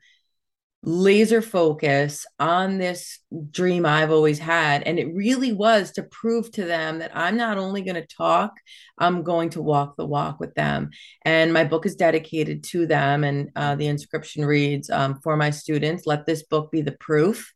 laser 0.84 1.40
focus 1.40 2.26
on 2.40 2.78
this 2.78 3.20
dream 3.50 3.86
I've 3.86 4.10
always 4.10 4.38
had. 4.38 4.82
And 4.82 4.98
it 4.98 5.14
really 5.14 5.52
was 5.52 5.92
to 5.92 6.02
prove 6.02 6.50
to 6.52 6.64
them 6.64 6.98
that 6.98 7.12
I'm 7.14 7.36
not 7.36 7.56
only 7.56 7.82
going 7.82 7.94
to 7.94 8.06
talk, 8.06 8.52
I'm 8.98 9.22
going 9.22 9.50
to 9.50 9.62
walk 9.62 9.96
the 9.96 10.06
walk 10.06 10.40
with 10.40 10.54
them. 10.54 10.90
And 11.24 11.52
my 11.52 11.64
book 11.64 11.86
is 11.86 11.94
dedicated 11.94 12.64
to 12.64 12.86
them. 12.86 13.22
And 13.22 13.50
uh, 13.54 13.76
the 13.76 13.86
inscription 13.86 14.44
reads 14.44 14.90
um, 14.90 15.20
For 15.22 15.36
my 15.36 15.50
students, 15.50 16.06
let 16.06 16.26
this 16.26 16.42
book 16.42 16.72
be 16.72 16.82
the 16.82 16.92
proof 16.92 17.52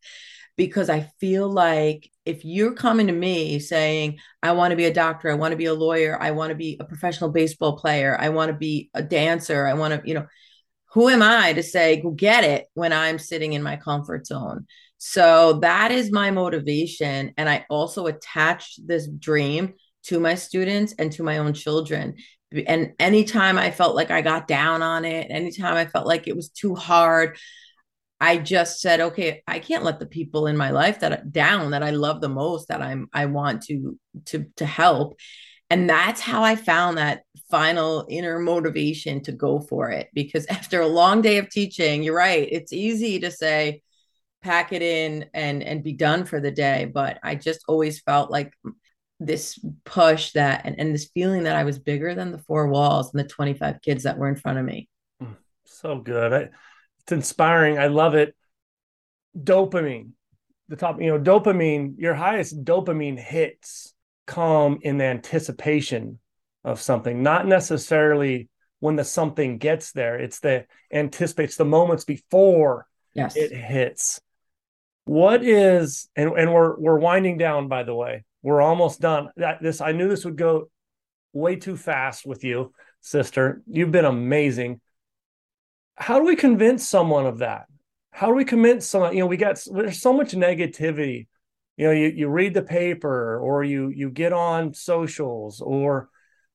because 0.55 0.89
I 0.89 1.11
feel 1.19 1.47
like 1.49 2.09
if 2.25 2.43
you're 2.43 2.73
coming 2.73 3.07
to 3.07 3.13
me 3.13 3.59
saying, 3.59 4.17
I 4.41 4.53
want 4.53 4.71
to 4.71 4.75
be 4.77 4.85
a 4.85 4.93
doctor, 4.93 5.29
I 5.29 5.35
want 5.35 5.51
to 5.51 5.57
be 5.57 5.65
a 5.65 5.73
lawyer, 5.73 6.17
I 6.19 6.31
want 6.31 6.49
to 6.49 6.55
be 6.55 6.77
a 6.79 6.83
professional 6.83 7.29
baseball 7.29 7.77
player, 7.77 8.17
I 8.19 8.29
want 8.29 8.49
to 8.49 8.57
be 8.57 8.89
a 8.93 9.03
dancer, 9.03 9.67
I 9.67 9.75
want 9.75 9.93
to, 9.93 10.07
you 10.07 10.15
know, 10.15 10.25
who 10.91 11.09
am 11.09 11.21
I 11.21 11.53
to 11.53 11.63
say, 11.63 12.01
go 12.01 12.11
get 12.11 12.43
it 12.43 12.67
when 12.73 12.93
I'm 12.93 13.19
sitting 13.19 13.53
in 13.53 13.63
my 13.63 13.75
comfort 13.75 14.25
zone? 14.25 14.65
So 14.97 15.59
that 15.61 15.91
is 15.91 16.11
my 16.11 16.31
motivation. 16.31 17.33
And 17.37 17.47
I 17.47 17.65
also 17.69 18.07
attach 18.07 18.79
this 18.83 19.07
dream 19.07 19.73
to 20.03 20.19
my 20.19 20.35
students 20.35 20.93
and 20.97 21.11
to 21.13 21.23
my 21.23 21.37
own 21.37 21.53
children. 21.53 22.15
And 22.65 22.93
anytime 22.99 23.57
I 23.57 23.71
felt 23.71 23.95
like 23.95 24.09
I 24.09 24.21
got 24.21 24.47
down 24.47 24.81
on 24.81 25.03
it, 25.05 25.27
anytime 25.29 25.75
I 25.75 25.85
felt 25.85 26.07
like 26.07 26.27
it 26.27 26.35
was 26.35 26.49
too 26.49 26.75
hard, 26.75 27.37
I 28.19 28.37
just 28.37 28.81
said, 28.81 28.99
okay, 28.99 29.43
I 29.47 29.59
can't 29.59 29.83
let 29.83 29.99
the 29.99 30.05
people 30.05 30.47
in 30.47 30.57
my 30.57 30.71
life 30.71 31.01
that 31.01 31.31
down 31.31 31.71
that 31.71 31.83
I 31.83 31.91
love 31.91 32.21
the 32.21 32.29
most 32.29 32.69
that 32.69 32.81
I'm 32.81 33.09
I 33.13 33.27
want 33.27 33.63
to 33.63 33.99
to 34.27 34.45
to 34.55 34.65
help. 34.65 35.19
And 35.69 35.89
that's 35.89 36.21
how 36.21 36.43
I 36.43 36.55
found 36.55 36.97
that 36.97 37.23
final 37.49 38.05
inner 38.09 38.39
motivation 38.39 39.21
to 39.23 39.31
go 39.31 39.59
for 39.59 39.91
it. 39.91 40.09
Because 40.13 40.45
after 40.49 40.81
a 40.81 40.87
long 40.87 41.21
day 41.21 41.37
of 41.37 41.49
teaching, 41.49 42.03
you're 42.03 42.15
right, 42.15 42.47
it's 42.51 42.73
easy 42.73 43.19
to 43.19 43.31
say, 43.31 43.81
pack 44.43 44.71
it 44.71 44.83
in 44.83 45.25
and 45.33 45.63
and 45.63 45.83
be 45.83 45.93
done 45.93 46.23
for 46.23 46.39
the 46.39 46.51
day. 46.51 46.89
But 46.91 47.19
I 47.23 47.35
just 47.35 47.61
always 47.67 47.99
felt 47.99 48.31
like 48.31 48.53
this 49.19 49.59
push 49.83 50.31
that 50.33 50.61
and, 50.63 50.79
and 50.79 50.93
this 50.93 51.09
feeling 51.13 51.43
that 51.43 51.55
I 51.55 51.63
was 51.63 51.79
bigger 51.79 52.13
than 52.13 52.31
the 52.31 52.37
four 52.37 52.67
walls 52.67 53.11
and 53.11 53.19
the 53.19 53.27
25 53.27 53.81
kids 53.81 54.03
that 54.03 54.17
were 54.17 54.29
in 54.29 54.35
front 54.35 54.59
of 54.59 54.65
me. 54.65 54.87
Hmm, 55.19 55.33
so 55.65 55.99
good. 55.99 56.33
I 56.33 56.49
it's 57.01 57.11
inspiring. 57.11 57.79
I 57.79 57.87
love 57.87 58.15
it. 58.15 58.35
Dopamine, 59.37 60.11
the 60.67 60.75
top, 60.75 61.01
you 61.01 61.07
know, 61.07 61.19
dopamine, 61.19 61.95
your 61.97 62.13
highest 62.13 62.63
dopamine 62.63 63.17
hits 63.17 63.93
come 64.27 64.79
in 64.83 64.97
the 64.97 65.05
anticipation 65.05 66.19
of 66.63 66.79
something, 66.79 67.23
not 67.23 67.47
necessarily 67.47 68.49
when 68.79 68.95
the 68.95 69.03
something 69.03 69.57
gets 69.57 69.91
there. 69.93 70.19
It's 70.19 70.39
the 70.39 70.65
anticipates 70.93 71.55
the 71.55 71.65
moments 71.65 72.03
before 72.03 72.85
yes. 73.15 73.35
it 73.35 73.51
hits. 73.51 74.21
What 75.05 75.43
is 75.43 76.09
and 76.15 76.31
and 76.37 76.53
we're 76.53 76.77
we're 76.77 76.99
winding 76.99 77.37
down 77.37 77.67
by 77.69 77.83
the 77.83 77.95
way. 77.95 78.25
We're 78.43 78.61
almost 78.61 79.01
done. 79.01 79.29
That 79.37 79.61
this 79.61 79.81
I 79.81 79.93
knew 79.93 80.07
this 80.07 80.25
would 80.25 80.37
go 80.37 80.69
way 81.33 81.55
too 81.55 81.77
fast 81.77 82.25
with 82.25 82.43
you, 82.43 82.73
sister. 83.01 83.63
You've 83.65 83.91
been 83.91 84.05
amazing 84.05 84.81
how 85.97 86.19
do 86.19 86.25
we 86.25 86.35
convince 86.35 86.87
someone 86.87 87.25
of 87.25 87.39
that? 87.39 87.65
How 88.11 88.27
do 88.27 88.33
we 88.33 88.45
convince 88.45 88.87
someone? 88.87 89.13
You 89.13 89.21
know, 89.21 89.25
we 89.25 89.37
got 89.37 89.59
there's 89.71 90.01
so 90.01 90.13
much 90.13 90.31
negativity. 90.31 91.27
You 91.77 91.87
know, 91.87 91.93
you, 91.93 92.07
you 92.07 92.27
read 92.27 92.53
the 92.53 92.63
paper 92.63 93.39
or 93.39 93.63
you 93.63 93.89
you 93.89 94.09
get 94.09 94.33
on 94.33 94.73
socials 94.73 95.61
or 95.61 96.09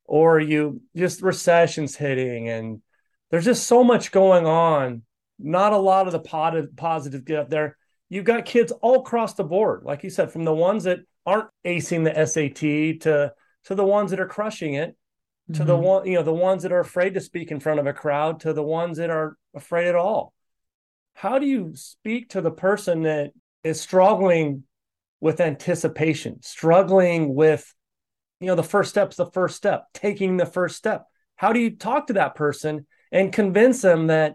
or 0.05 0.41
you 0.41 0.83
just 0.97 1.23
recessions 1.23 1.97
hitting 1.97 2.49
and 2.49 2.83
there's 3.31 3.45
just 3.45 3.67
so 3.67 3.83
much 3.83 4.13
going 4.13 4.47
on. 4.47 5.03
Not 5.39 5.73
a 5.73 5.79
lot 5.79 6.07
of 6.07 6.13
the 6.13 6.21
positive 6.21 6.77
positive 6.77 7.25
get 7.25 7.39
up 7.39 7.51
there. 7.51 7.77
You've 8.09 8.25
got 8.25 8.45
kids 8.45 8.73
all 8.83 9.01
across 9.01 9.35
the 9.35 9.45
board, 9.45 9.85
like 9.85 10.05
you 10.05 10.11
said, 10.11 10.31
from 10.31 10.45
the 10.45 10.55
ones 10.55 10.85
that 10.85 10.99
aren't 11.25 11.49
acing 11.65 12.05
the 12.05 12.27
SAT 12.27 13.01
to 13.03 13.33
to 13.65 13.75
the 13.75 13.85
ones 13.85 14.11
that 14.11 14.21
are 14.21 14.27
crushing 14.27 14.75
it 14.75 14.97
to 15.49 15.61
mm-hmm. 15.61 15.67
the 15.67 15.77
one 15.77 16.07
you 16.07 16.15
know 16.15 16.23
the 16.23 16.33
ones 16.33 16.63
that 16.63 16.73
are 16.73 16.81
afraid 16.81 17.15
to 17.15 17.21
speak 17.21 17.51
in 17.51 17.61
front 17.61 17.81
of 17.81 17.87
a 17.87 17.93
crowd 17.93 18.41
to 18.41 18.53
the 18.53 18.63
ones 18.63 18.99
that 18.99 19.11
are 19.11 19.37
afraid 19.55 19.89
at 19.89 19.95
all 19.95 20.33
how 21.15 21.39
do 21.39 21.47
you 21.47 21.73
speak 21.75 22.31
to 22.31 22.41
the 22.41 22.51
person 22.51 23.03
that 23.03 23.33
is 23.65 23.81
struggling 23.81 24.65
with 25.23 25.41
anticipation 25.41 26.43
struggling 26.43 27.35
with 27.35 27.73
you 28.41 28.49
know 28.49 28.57
the 28.57 28.63
first 28.63 28.91
step's 28.91 29.17
the 29.17 29.31
first 29.31 29.57
step 29.57 29.87
taking 29.95 30.37
the 30.37 30.45
first 30.45 30.77
step 30.77 31.07
how 31.37 31.53
do 31.53 31.61
you 31.61 31.77
talk 31.77 32.09
to 32.09 32.15
that 32.15 32.35
person 32.35 32.87
and 33.13 33.33
convince 33.33 33.81
them 33.81 34.09
that 34.09 34.35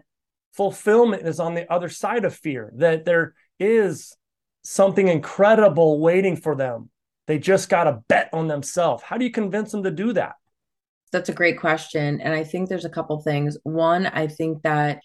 fulfillment 0.54 1.26
is 1.28 1.38
on 1.38 1.54
the 1.54 1.70
other 1.70 1.90
side 1.90 2.24
of 2.24 2.34
fear 2.34 2.72
that 2.76 3.04
there 3.04 3.34
is 3.60 4.16
something 4.62 5.08
incredible 5.08 6.00
waiting 6.00 6.36
for 6.36 6.56
them 6.56 6.90
they 7.26 7.38
just 7.38 7.68
got 7.68 7.84
to 7.84 8.00
bet 8.08 8.30
on 8.32 8.48
themselves 8.48 9.02
how 9.02 9.18
do 9.18 9.24
you 9.26 9.30
convince 9.30 9.70
them 9.70 9.82
to 9.82 9.90
do 9.90 10.14
that 10.14 10.34
that's 11.12 11.28
a 11.28 11.34
great 11.34 11.58
question. 11.58 12.20
And 12.20 12.34
I 12.34 12.44
think 12.44 12.68
there's 12.68 12.84
a 12.84 12.90
couple 12.90 13.18
things. 13.20 13.56
One, 13.62 14.06
I 14.06 14.26
think 14.26 14.62
that 14.62 15.00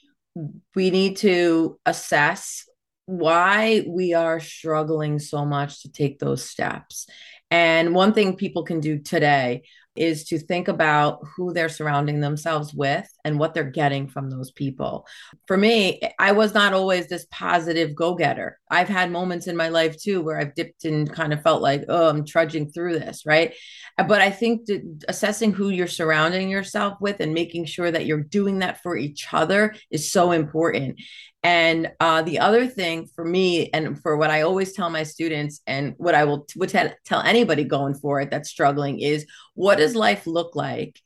we 0.76 0.90
need 0.90 1.18
to 1.18 1.80
assess 1.86 2.66
why 3.06 3.84
we 3.88 4.14
are 4.14 4.40
struggling 4.40 5.20
so 5.20 5.46
much 5.46 5.82
to 5.82 5.92
take 5.92 6.20
those 6.20 6.48
steps. 6.48 7.08
And 7.52 7.94
one 7.94 8.14
thing 8.14 8.36
people 8.36 8.64
can 8.64 8.80
do 8.80 9.00
today 9.00 9.64
is 9.96 10.24
to 10.24 10.40
think 10.40 10.68
about 10.68 11.20
who 11.36 11.54
they're 11.54 11.70
surrounding 11.70 12.20
themselves 12.20 12.74
with 12.74 13.08
and 13.24 13.38
what 13.38 13.54
they're 13.54 13.64
getting 13.64 14.08
from 14.08 14.30
those 14.30 14.52
people. 14.52 15.06
For 15.46 15.56
me, 15.56 16.02
I 16.18 16.32
was 16.32 16.56
not 16.56 16.74
always 16.74 17.08
this 17.08 17.28
positive 17.30 17.94
go 17.94 18.16
getter. 18.16 18.60
I've 18.72 18.90
had 18.90 19.12
moments 19.12 19.46
in 19.46 19.56
my 19.56 19.70
life 19.70 20.02
too 20.02 20.22
where 20.22 20.40
I've 20.40 20.56
dipped 20.56 20.86
and 20.86 21.12
kind 21.12 21.32
of 21.32 21.44
felt 21.44 21.62
like, 21.62 21.86
oh, 21.90 22.10
I'm 22.10 22.26
trudging 22.26 22.72
through 22.72 22.98
this, 22.98 23.24
right? 23.24 23.54
But 23.98 24.22
I 24.22 24.32
think 24.32 24.68
assessing 25.08 25.54
who 25.54 25.70
you're 25.70 25.86
surrounding 25.86 26.50
yourself 26.50 27.00
with 27.00 27.20
and 27.20 27.34
making 27.34 27.66
sure 27.66 27.92
that 27.92 28.08
you're 28.08 28.24
doing 28.24 28.60
that 28.60 28.82
for 28.82 28.98
each 28.98 29.28
other 29.32 29.76
is 29.92 30.12
so 30.12 30.32
important. 30.32 31.00
And 31.44 31.92
uh, 32.00 32.22
the 32.22 32.40
other 32.40 32.68
thing 32.68 33.08
for 33.16 33.26
me, 33.26 33.70
and 33.72 34.02
for 34.02 34.16
what 34.16 34.32
I 34.32 34.42
always 34.42 34.72
tell 34.72 34.90
my 34.90 35.04
students, 35.04 35.62
and 35.68 35.94
what 35.98 36.16
I 36.16 36.24
will 36.24 36.48
would 36.56 36.70
tell 36.70 37.22
anybody 37.22 37.66
going 37.66 37.96
for 37.96 38.22
it 38.22 38.32
that's 38.32 38.50
struggling, 38.50 39.00
is 39.00 39.26
what 39.54 39.78
does 39.78 39.94
life 39.94 40.26
look 40.26 40.56
like 40.56 41.02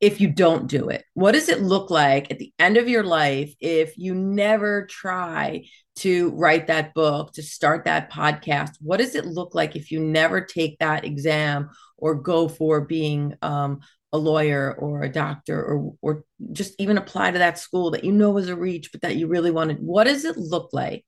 if 0.00 0.20
you 0.20 0.30
don't 0.30 0.68
do 0.68 0.88
it? 0.88 1.04
What 1.14 1.32
does 1.32 1.48
it 1.48 1.60
look 1.60 1.90
like 1.90 2.30
at 2.30 2.38
the 2.38 2.52
end 2.58 2.76
of 2.76 2.88
your 2.88 3.02
life 3.02 3.52
if 3.60 3.98
you 3.98 4.14
never 4.14 4.86
try 4.86 5.66
to 5.96 6.30
write 6.30 6.68
that 6.68 6.94
book, 6.94 7.32
to 7.34 7.42
start 7.42 7.84
that 7.84 8.12
podcast? 8.12 8.76
What 8.80 8.98
does 8.98 9.16
it 9.16 9.26
look 9.26 9.56
like 9.56 9.74
if 9.74 9.90
you 9.90 10.00
never 10.00 10.40
take 10.40 10.78
that 10.78 11.04
exam 11.04 11.70
or 11.96 12.14
go 12.14 12.48
for 12.48 12.82
being 12.82 13.34
um, 13.42 13.80
a 14.14 14.16
lawyer 14.16 14.72
or 14.78 15.02
a 15.02 15.08
doctor 15.08 15.60
or 15.60 15.92
or 16.00 16.24
just 16.52 16.72
even 16.78 16.96
apply 16.96 17.32
to 17.32 17.38
that 17.38 17.58
school 17.58 17.90
that 17.90 18.04
you 18.04 18.12
know 18.12 18.30
was 18.30 18.48
a 18.48 18.54
reach 18.54 18.92
but 18.92 19.00
that 19.00 19.16
you 19.16 19.26
really 19.26 19.50
wanted 19.50 19.78
what 19.80 20.04
does 20.04 20.24
it 20.24 20.36
look 20.36 20.70
like 20.72 21.04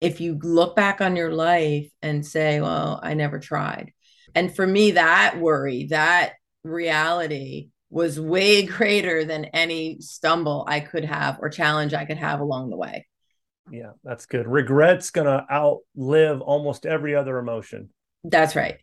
if 0.00 0.20
you 0.20 0.36
look 0.42 0.74
back 0.74 1.00
on 1.00 1.14
your 1.14 1.32
life 1.32 1.88
and 2.02 2.26
say 2.26 2.60
well 2.60 2.98
i 3.02 3.14
never 3.14 3.38
tried. 3.38 3.92
And 4.34 4.54
for 4.54 4.66
me 4.66 4.90
that 4.92 5.38
worry 5.38 5.86
that 5.90 6.32
reality 6.64 7.68
was 7.88 8.18
way 8.18 8.66
greater 8.78 9.24
than 9.24 9.44
any 9.46 10.00
stumble 10.00 10.64
i 10.66 10.80
could 10.80 11.04
have 11.04 11.38
or 11.40 11.48
challenge 11.48 11.94
i 11.94 12.04
could 12.04 12.18
have 12.18 12.40
along 12.40 12.70
the 12.70 12.76
way. 12.76 13.06
Yeah 13.70 13.92
that's 14.02 14.26
good. 14.26 14.48
Regret's 14.48 15.12
gonna 15.12 15.46
outlive 15.48 16.40
almost 16.40 16.84
every 16.84 17.14
other 17.14 17.38
emotion. 17.38 17.90
That's 18.24 18.56
right 18.56 18.78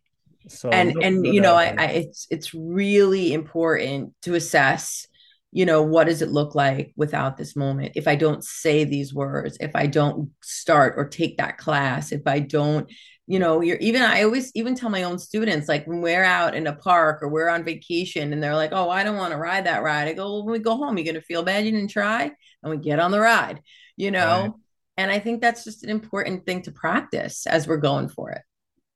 so 0.47 0.69
and 0.69 0.95
and 1.01 1.25
you 1.25 1.41
know, 1.41 1.55
I, 1.55 1.73
I, 1.77 1.85
it's 1.85 2.27
it's 2.29 2.53
really 2.53 3.33
important 3.33 4.13
to 4.23 4.35
assess, 4.35 5.07
you 5.51 5.65
know, 5.65 5.81
what 5.81 6.05
does 6.05 6.21
it 6.21 6.29
look 6.29 6.55
like 6.55 6.93
without 6.95 7.37
this 7.37 7.55
moment? 7.55 7.93
If 7.95 8.07
I 8.07 8.15
don't 8.15 8.43
say 8.43 8.83
these 8.83 9.13
words, 9.13 9.57
if 9.59 9.71
I 9.75 9.87
don't 9.87 10.31
start 10.43 10.95
or 10.97 11.07
take 11.07 11.37
that 11.37 11.57
class, 11.57 12.11
if 12.11 12.21
I 12.25 12.39
don't, 12.39 12.91
you 13.27 13.39
know, 13.39 13.61
you're 13.61 13.77
even 13.77 14.01
I 14.01 14.23
always 14.23 14.51
even 14.55 14.75
tell 14.75 14.89
my 14.89 15.03
own 15.03 15.17
students, 15.17 15.67
like 15.67 15.87
when 15.87 16.01
we're 16.01 16.23
out 16.23 16.55
in 16.55 16.67
a 16.67 16.75
park 16.75 17.23
or 17.23 17.29
we're 17.29 17.49
on 17.49 17.63
vacation 17.63 18.31
and 18.33 18.41
they're 18.41 18.55
like, 18.55 18.71
Oh, 18.73 18.89
I 18.89 19.03
don't 19.03 19.17
want 19.17 19.31
to 19.31 19.37
ride 19.37 19.65
that 19.65 19.83
ride. 19.83 20.07
I 20.07 20.13
go, 20.13 20.25
well, 20.25 20.45
when 20.45 20.53
we 20.53 20.59
go 20.59 20.77
home, 20.77 20.97
you're 20.97 21.05
gonna 21.05 21.21
feel 21.21 21.43
bad 21.43 21.65
you 21.65 21.71
didn't 21.71 21.91
try, 21.91 22.31
and 22.63 22.71
we 22.71 22.77
get 22.77 22.99
on 22.99 23.11
the 23.11 23.19
ride, 23.19 23.61
you 23.97 24.11
know. 24.11 24.41
Right. 24.41 24.51
And 24.97 25.11
I 25.11 25.19
think 25.19 25.41
that's 25.41 25.63
just 25.65 25.83
an 25.83 25.89
important 25.89 26.45
thing 26.45 26.61
to 26.63 26.71
practice 26.71 27.45
as 27.47 27.67
we're 27.67 27.77
going 27.77 28.07
for 28.07 28.31
it. 28.31 28.41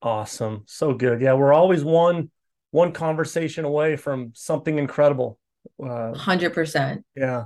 Awesome. 0.02 0.64
So 0.66 0.94
good. 0.94 1.22
Yeah, 1.22 1.34
we're 1.34 1.54
always 1.54 1.84
one 1.84 2.30
one 2.72 2.92
conversation 2.92 3.66
away 3.66 3.96
from 3.96 4.32
something 4.36 4.78
incredible. 4.78 5.40
Uh, 5.82 6.14
100%. 6.14 7.04
Yeah. 7.16 7.46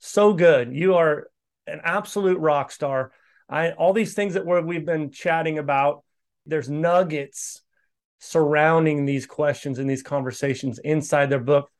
So 0.00 0.32
good. 0.32 0.74
You 0.74 0.94
are 0.94 1.28
an 1.66 1.80
absolute 1.84 2.38
rock 2.38 2.72
star. 2.72 3.12
I 3.48 3.70
all 3.70 3.92
these 3.92 4.14
things 4.14 4.34
that 4.34 4.44
we're, 4.44 4.60
we've 4.62 4.84
been 4.84 5.10
chatting 5.10 5.58
about, 5.58 6.02
there's 6.46 6.68
nuggets 6.68 7.62
surrounding 8.18 9.04
these 9.04 9.26
questions 9.26 9.78
and 9.78 9.88
these 9.88 10.02
conversations 10.02 10.78
inside 10.78 11.30
their 11.30 11.40
book. 11.40 11.70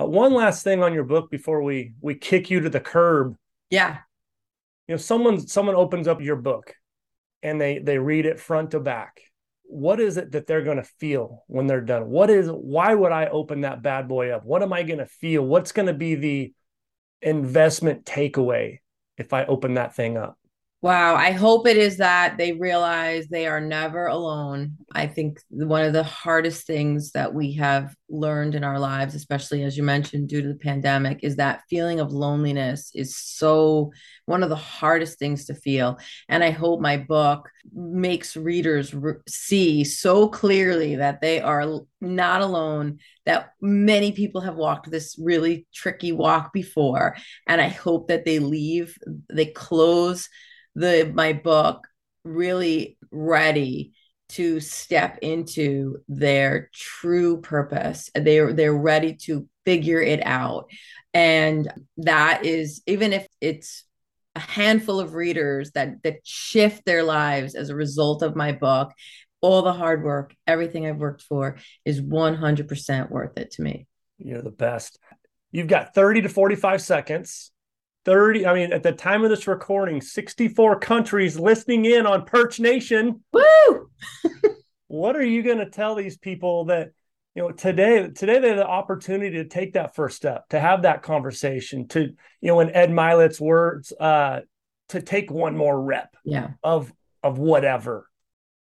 Uh, 0.00 0.06
one 0.06 0.32
last 0.32 0.64
thing 0.64 0.82
on 0.82 0.94
your 0.94 1.04
book 1.04 1.30
before 1.30 1.62
we 1.62 1.92
we 2.00 2.14
kick 2.14 2.50
you 2.50 2.60
to 2.60 2.70
the 2.70 2.80
curb. 2.80 3.36
Yeah. 3.70 3.98
You 4.88 4.94
know, 4.94 4.98
someone 4.98 5.46
someone 5.46 5.76
opens 5.76 6.08
up 6.08 6.20
your 6.20 6.36
book 6.36 6.74
and 7.42 7.60
they 7.60 7.78
they 7.78 7.98
read 7.98 8.26
it 8.26 8.40
front 8.40 8.72
to 8.72 8.80
back 8.80 9.20
what 9.70 10.00
is 10.00 10.16
it 10.16 10.32
that 10.32 10.46
they're 10.46 10.64
going 10.64 10.78
to 10.78 10.90
feel 10.98 11.44
when 11.46 11.66
they're 11.66 11.80
done? 11.80 12.08
What 12.08 12.28
is 12.28 12.48
why 12.48 12.92
would 12.92 13.12
I 13.12 13.26
open 13.26 13.60
that 13.60 13.82
bad 13.82 14.08
boy 14.08 14.30
up? 14.30 14.44
What 14.44 14.62
am 14.62 14.72
I 14.72 14.82
going 14.82 14.98
to 14.98 15.06
feel? 15.06 15.46
What's 15.46 15.72
going 15.72 15.86
to 15.86 15.94
be 15.94 16.16
the 16.16 16.52
investment 17.22 18.04
takeaway 18.04 18.78
if 19.16 19.32
I 19.32 19.44
open 19.44 19.74
that 19.74 19.94
thing 19.94 20.16
up? 20.16 20.39
Wow. 20.82 21.14
I 21.14 21.32
hope 21.32 21.66
it 21.66 21.76
is 21.76 21.98
that 21.98 22.38
they 22.38 22.52
realize 22.52 23.26
they 23.26 23.46
are 23.46 23.60
never 23.60 24.06
alone. 24.06 24.78
I 24.90 25.06
think 25.06 25.38
one 25.50 25.84
of 25.84 25.92
the 25.92 26.02
hardest 26.02 26.66
things 26.66 27.10
that 27.12 27.34
we 27.34 27.52
have 27.56 27.94
learned 28.08 28.54
in 28.54 28.64
our 28.64 28.78
lives, 28.78 29.14
especially 29.14 29.62
as 29.62 29.76
you 29.76 29.82
mentioned, 29.82 30.30
due 30.30 30.40
to 30.40 30.48
the 30.48 30.54
pandemic, 30.54 31.20
is 31.22 31.36
that 31.36 31.64
feeling 31.68 32.00
of 32.00 32.12
loneliness 32.12 32.92
is 32.94 33.14
so 33.14 33.92
one 34.24 34.42
of 34.42 34.48
the 34.48 34.56
hardest 34.56 35.18
things 35.18 35.44
to 35.46 35.54
feel. 35.54 35.98
And 36.30 36.42
I 36.42 36.50
hope 36.50 36.80
my 36.80 36.96
book 36.96 37.50
makes 37.74 38.34
readers 38.34 38.94
re- 38.94 39.16
see 39.28 39.84
so 39.84 40.28
clearly 40.28 40.96
that 40.96 41.20
they 41.20 41.42
are 41.42 41.82
not 42.00 42.40
alone, 42.40 43.00
that 43.26 43.52
many 43.60 44.12
people 44.12 44.40
have 44.40 44.56
walked 44.56 44.90
this 44.90 45.14
really 45.22 45.66
tricky 45.74 46.12
walk 46.12 46.54
before. 46.54 47.16
And 47.46 47.60
I 47.60 47.68
hope 47.68 48.08
that 48.08 48.24
they 48.24 48.38
leave, 48.38 48.96
they 49.28 49.44
close 49.44 50.26
the 50.80 51.10
my 51.14 51.32
book 51.32 51.86
really 52.24 52.98
ready 53.10 53.92
to 54.30 54.60
step 54.60 55.18
into 55.22 55.98
their 56.08 56.70
true 56.72 57.40
purpose. 57.40 58.10
They're 58.14 58.52
they're 58.52 58.76
ready 58.76 59.14
to 59.24 59.48
figure 59.64 60.00
it 60.00 60.24
out. 60.24 60.70
And 61.12 61.70
that 61.98 62.44
is 62.46 62.82
even 62.86 63.12
if 63.12 63.26
it's 63.40 63.84
a 64.36 64.40
handful 64.40 65.00
of 65.00 65.14
readers 65.14 65.72
that 65.72 66.02
that 66.04 66.20
shift 66.24 66.84
their 66.84 67.02
lives 67.02 67.54
as 67.54 67.68
a 67.68 67.74
result 67.74 68.22
of 68.22 68.36
my 68.36 68.52
book, 68.52 68.92
all 69.40 69.62
the 69.62 69.72
hard 69.72 70.04
work, 70.04 70.34
everything 70.46 70.86
I've 70.86 70.98
worked 70.98 71.22
for 71.22 71.58
is 71.84 72.00
100% 72.00 73.10
worth 73.10 73.36
it 73.38 73.50
to 73.52 73.62
me. 73.62 73.86
You're 74.18 74.42
the 74.42 74.50
best. 74.50 74.98
You've 75.50 75.66
got 75.66 75.94
30 75.94 76.22
to 76.22 76.28
45 76.28 76.80
seconds 76.80 77.50
30 78.04 78.46
i 78.46 78.54
mean 78.54 78.72
at 78.72 78.82
the 78.82 78.92
time 78.92 79.24
of 79.24 79.30
this 79.30 79.46
recording 79.46 80.00
64 80.00 80.78
countries 80.78 81.38
listening 81.38 81.84
in 81.84 82.06
on 82.06 82.24
perch 82.24 82.60
nation. 82.60 83.22
Woo! 83.32 83.90
What 84.90 85.14
are 85.14 85.24
you 85.24 85.44
going 85.44 85.58
to 85.58 85.70
tell 85.70 85.94
these 85.94 86.18
people 86.18 86.64
that 86.64 86.90
you 87.36 87.42
know 87.42 87.52
today 87.52 88.08
today 88.08 88.40
they 88.40 88.48
have 88.48 88.56
the 88.56 88.66
opportunity 88.66 89.36
to 89.36 89.44
take 89.44 89.74
that 89.74 89.94
first 89.94 90.16
step 90.16 90.48
to 90.48 90.58
have 90.58 90.82
that 90.82 91.02
conversation 91.02 91.86
to 91.88 92.00
you 92.40 92.48
know 92.48 92.58
in 92.58 92.74
ed 92.74 92.90
mylett's 92.90 93.40
words 93.40 93.92
uh 94.00 94.40
to 94.88 95.00
take 95.00 95.30
one 95.30 95.56
more 95.56 95.80
rep 95.80 96.16
yeah. 96.24 96.50
of 96.64 96.92
of 97.22 97.38
whatever. 97.38 98.08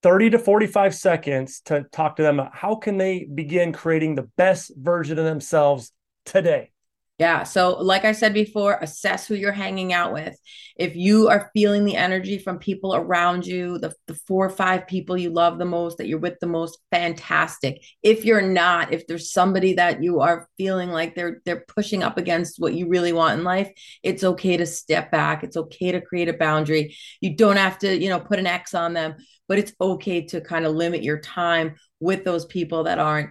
30 0.02 0.30
to 0.30 0.38
45 0.38 0.94
seconds 0.94 1.60
to 1.62 1.84
talk 1.90 2.16
to 2.16 2.22
them 2.22 2.40
how 2.52 2.74
can 2.74 2.98
they 2.98 3.24
begin 3.24 3.72
creating 3.72 4.14
the 4.14 4.28
best 4.36 4.70
version 4.76 5.18
of 5.18 5.24
themselves 5.24 5.92
today 6.26 6.70
yeah. 7.18 7.42
So, 7.42 7.76
like 7.78 8.04
I 8.04 8.12
said 8.12 8.32
before, 8.32 8.78
assess 8.80 9.26
who 9.26 9.34
you're 9.34 9.50
hanging 9.50 9.92
out 9.92 10.12
with. 10.12 10.38
If 10.76 10.94
you 10.94 11.28
are 11.28 11.50
feeling 11.52 11.84
the 11.84 11.96
energy 11.96 12.38
from 12.38 12.60
people 12.60 12.94
around 12.94 13.44
you, 13.44 13.78
the, 13.78 13.92
the 14.06 14.14
four 14.14 14.46
or 14.46 14.50
five 14.50 14.86
people 14.86 15.18
you 15.18 15.30
love 15.30 15.58
the 15.58 15.64
most, 15.64 15.98
that 15.98 16.06
you're 16.06 16.20
with 16.20 16.38
the 16.40 16.46
most, 16.46 16.78
fantastic. 16.92 17.82
If 18.04 18.24
you're 18.24 18.40
not, 18.40 18.92
if 18.92 19.08
there's 19.08 19.32
somebody 19.32 19.72
that 19.74 20.00
you 20.00 20.20
are 20.20 20.48
feeling 20.56 20.90
like 20.90 21.16
they're 21.16 21.42
they're 21.44 21.64
pushing 21.66 22.04
up 22.04 22.18
against 22.18 22.60
what 22.60 22.74
you 22.74 22.88
really 22.88 23.12
want 23.12 23.36
in 23.36 23.44
life, 23.44 23.68
it's 24.04 24.22
okay 24.22 24.56
to 24.56 24.64
step 24.64 25.10
back. 25.10 25.42
It's 25.42 25.56
okay 25.56 25.90
to 25.90 26.00
create 26.00 26.28
a 26.28 26.34
boundary. 26.34 26.96
You 27.20 27.34
don't 27.34 27.56
have 27.56 27.80
to, 27.80 28.00
you 28.00 28.10
know, 28.10 28.20
put 28.20 28.38
an 28.38 28.46
X 28.46 28.74
on 28.74 28.92
them, 28.92 29.16
but 29.48 29.58
it's 29.58 29.72
okay 29.80 30.24
to 30.26 30.40
kind 30.40 30.64
of 30.64 30.76
limit 30.76 31.02
your 31.02 31.18
time 31.18 31.74
with 31.98 32.22
those 32.22 32.46
people 32.46 32.84
that 32.84 33.00
aren't 33.00 33.30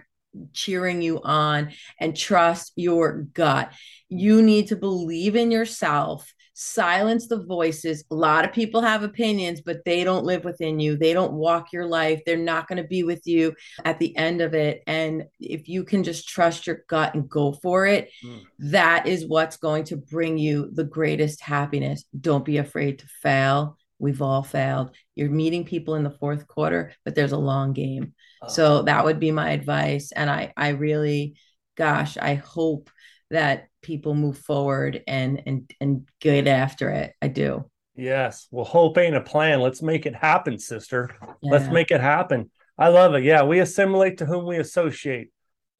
cheering 0.52 1.02
you 1.02 1.20
on 1.22 1.72
and 2.00 2.16
trust 2.16 2.72
your 2.76 3.22
gut. 3.32 3.72
You 4.08 4.42
need 4.42 4.68
to 4.68 4.76
believe 4.76 5.36
in 5.36 5.50
yourself. 5.50 6.32
Silence 6.54 7.28
the 7.28 7.44
voices. 7.44 8.02
A 8.10 8.14
lot 8.16 8.44
of 8.44 8.52
people 8.52 8.80
have 8.80 9.04
opinions, 9.04 9.60
but 9.60 9.84
they 9.84 10.02
don't 10.02 10.24
live 10.24 10.44
within 10.44 10.80
you. 10.80 10.96
They 10.96 11.12
don't 11.12 11.34
walk 11.34 11.72
your 11.72 11.86
life. 11.86 12.22
They're 12.26 12.36
not 12.36 12.66
going 12.66 12.82
to 12.82 12.88
be 12.88 13.04
with 13.04 13.26
you 13.28 13.54
at 13.84 14.00
the 14.00 14.16
end 14.16 14.40
of 14.40 14.54
it. 14.54 14.82
And 14.88 15.26
if 15.38 15.68
you 15.68 15.84
can 15.84 16.02
just 16.02 16.28
trust 16.28 16.66
your 16.66 16.82
gut 16.88 17.14
and 17.14 17.28
go 17.28 17.52
for 17.52 17.86
it, 17.86 18.10
mm. 18.24 18.42
that 18.58 19.06
is 19.06 19.24
what's 19.24 19.56
going 19.56 19.84
to 19.84 19.96
bring 19.96 20.36
you 20.36 20.70
the 20.72 20.82
greatest 20.82 21.40
happiness. 21.40 22.04
Don't 22.20 22.44
be 22.44 22.58
afraid 22.58 22.98
to 22.98 23.06
fail. 23.22 23.78
We've 23.98 24.22
all 24.22 24.42
failed. 24.42 24.94
You're 25.16 25.30
meeting 25.30 25.64
people 25.64 25.94
in 25.96 26.04
the 26.04 26.10
fourth 26.10 26.46
quarter, 26.46 26.92
but 27.04 27.14
there's 27.14 27.32
a 27.32 27.38
long 27.38 27.72
game. 27.72 28.14
Oh. 28.42 28.48
So 28.48 28.82
that 28.82 29.04
would 29.04 29.18
be 29.18 29.30
my 29.30 29.50
advice. 29.50 30.12
And 30.12 30.30
I, 30.30 30.52
I 30.56 30.70
really, 30.70 31.36
gosh, 31.76 32.16
I 32.16 32.34
hope 32.34 32.90
that 33.30 33.68
people 33.82 34.14
move 34.14 34.38
forward 34.38 35.02
and 35.06 35.42
and 35.46 35.70
and 35.80 36.08
get 36.20 36.46
after 36.46 36.90
it. 36.90 37.12
I 37.20 37.28
do. 37.28 37.70
Yes. 37.94 38.46
Well, 38.50 38.64
hope 38.64 38.96
ain't 38.98 39.16
a 39.16 39.20
plan. 39.20 39.60
Let's 39.60 39.82
make 39.82 40.06
it 40.06 40.14
happen, 40.14 40.58
sister. 40.58 41.16
Yeah. 41.20 41.52
Let's 41.52 41.68
make 41.68 41.90
it 41.90 42.00
happen. 42.00 42.50
I 42.78 42.88
love 42.88 43.14
it. 43.14 43.24
Yeah, 43.24 43.42
we 43.42 43.58
assimilate 43.58 44.18
to 44.18 44.26
whom 44.26 44.46
we 44.46 44.58
associate, 44.58 45.32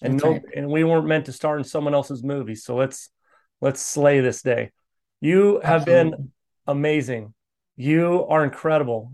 and 0.02 0.14
That's 0.14 0.24
no, 0.24 0.33
right. 0.33 0.42
and 0.57 0.68
we 0.68 0.83
weren't 0.83 1.07
meant 1.07 1.26
to 1.26 1.33
star 1.33 1.57
in 1.57 1.62
someone 1.62 1.94
else's 1.94 2.24
movie. 2.24 2.57
So 2.57 2.74
let's 2.74 3.11
let's 3.61 3.81
slay 3.81 4.20
this 4.20 4.42
day. 4.42 4.72
You 5.20 5.61
have 5.62 5.83
Absolutely. 5.83 6.11
been 6.11 6.33
amazing. 6.66 7.35
You 7.81 8.27
are 8.29 8.43
incredible. 8.43 9.12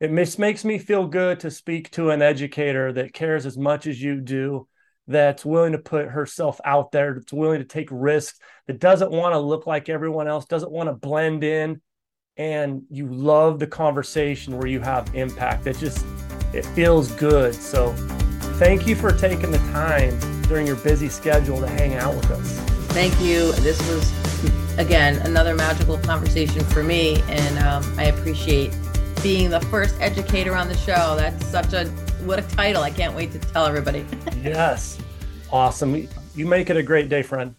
It 0.00 0.12
just 0.12 0.36
makes 0.36 0.64
me 0.64 0.78
feel 0.78 1.06
good 1.06 1.38
to 1.40 1.50
speak 1.50 1.92
to 1.92 2.10
an 2.10 2.22
educator 2.22 2.92
that 2.94 3.14
cares 3.14 3.46
as 3.46 3.56
much 3.56 3.86
as 3.86 4.02
you 4.02 4.20
do, 4.20 4.66
that's 5.06 5.44
willing 5.44 5.72
to 5.72 5.78
put 5.78 6.08
herself 6.08 6.60
out 6.64 6.90
there, 6.90 7.14
that's 7.14 7.32
willing 7.32 7.60
to 7.60 7.64
take 7.64 7.88
risks, 7.92 8.40
that 8.66 8.80
doesn't 8.80 9.12
want 9.12 9.34
to 9.34 9.38
look 9.38 9.64
like 9.68 9.88
everyone 9.88 10.26
else, 10.26 10.44
doesn't 10.46 10.72
want 10.72 10.88
to 10.88 10.92
blend 10.92 11.44
in, 11.44 11.80
and 12.36 12.82
you 12.90 13.06
love 13.06 13.60
the 13.60 13.68
conversation 13.68 14.58
where 14.58 14.66
you 14.66 14.80
have 14.80 15.14
impact. 15.14 15.68
It 15.68 15.78
just 15.78 16.04
it 16.52 16.66
feels 16.66 17.12
good. 17.12 17.54
So 17.54 17.92
thank 18.58 18.88
you 18.88 18.96
for 18.96 19.12
taking 19.12 19.52
the 19.52 19.58
time 19.72 20.18
during 20.48 20.66
your 20.66 20.74
busy 20.74 21.08
schedule 21.08 21.60
to 21.60 21.68
hang 21.68 21.94
out 21.94 22.16
with 22.16 22.28
us. 22.32 22.58
Thank 22.88 23.20
you. 23.20 23.52
This 23.52 23.78
was, 23.88 24.10
again, 24.80 25.18
another 25.26 25.54
magical 25.54 25.98
conversation 25.98 26.64
for 26.64 26.82
me. 26.82 27.22
And 27.28 27.58
um, 27.58 27.98
I 27.98 28.04
appreciate 28.04 28.74
being 29.22 29.50
the 29.50 29.60
first 29.62 29.94
educator 30.00 30.56
on 30.56 30.68
the 30.68 30.76
show. 30.76 31.14
That's 31.16 31.46
such 31.46 31.72
a, 31.74 31.86
what 32.24 32.38
a 32.38 32.42
title. 32.42 32.82
I 32.82 32.90
can't 32.90 33.14
wait 33.14 33.30
to 33.32 33.38
tell 33.38 33.66
everybody. 33.66 34.06
yes. 34.42 34.98
Awesome. 35.52 36.08
You 36.34 36.46
make 36.46 36.70
it 36.70 36.76
a 36.76 36.82
great 36.82 37.08
day, 37.08 37.22
friend. 37.22 37.54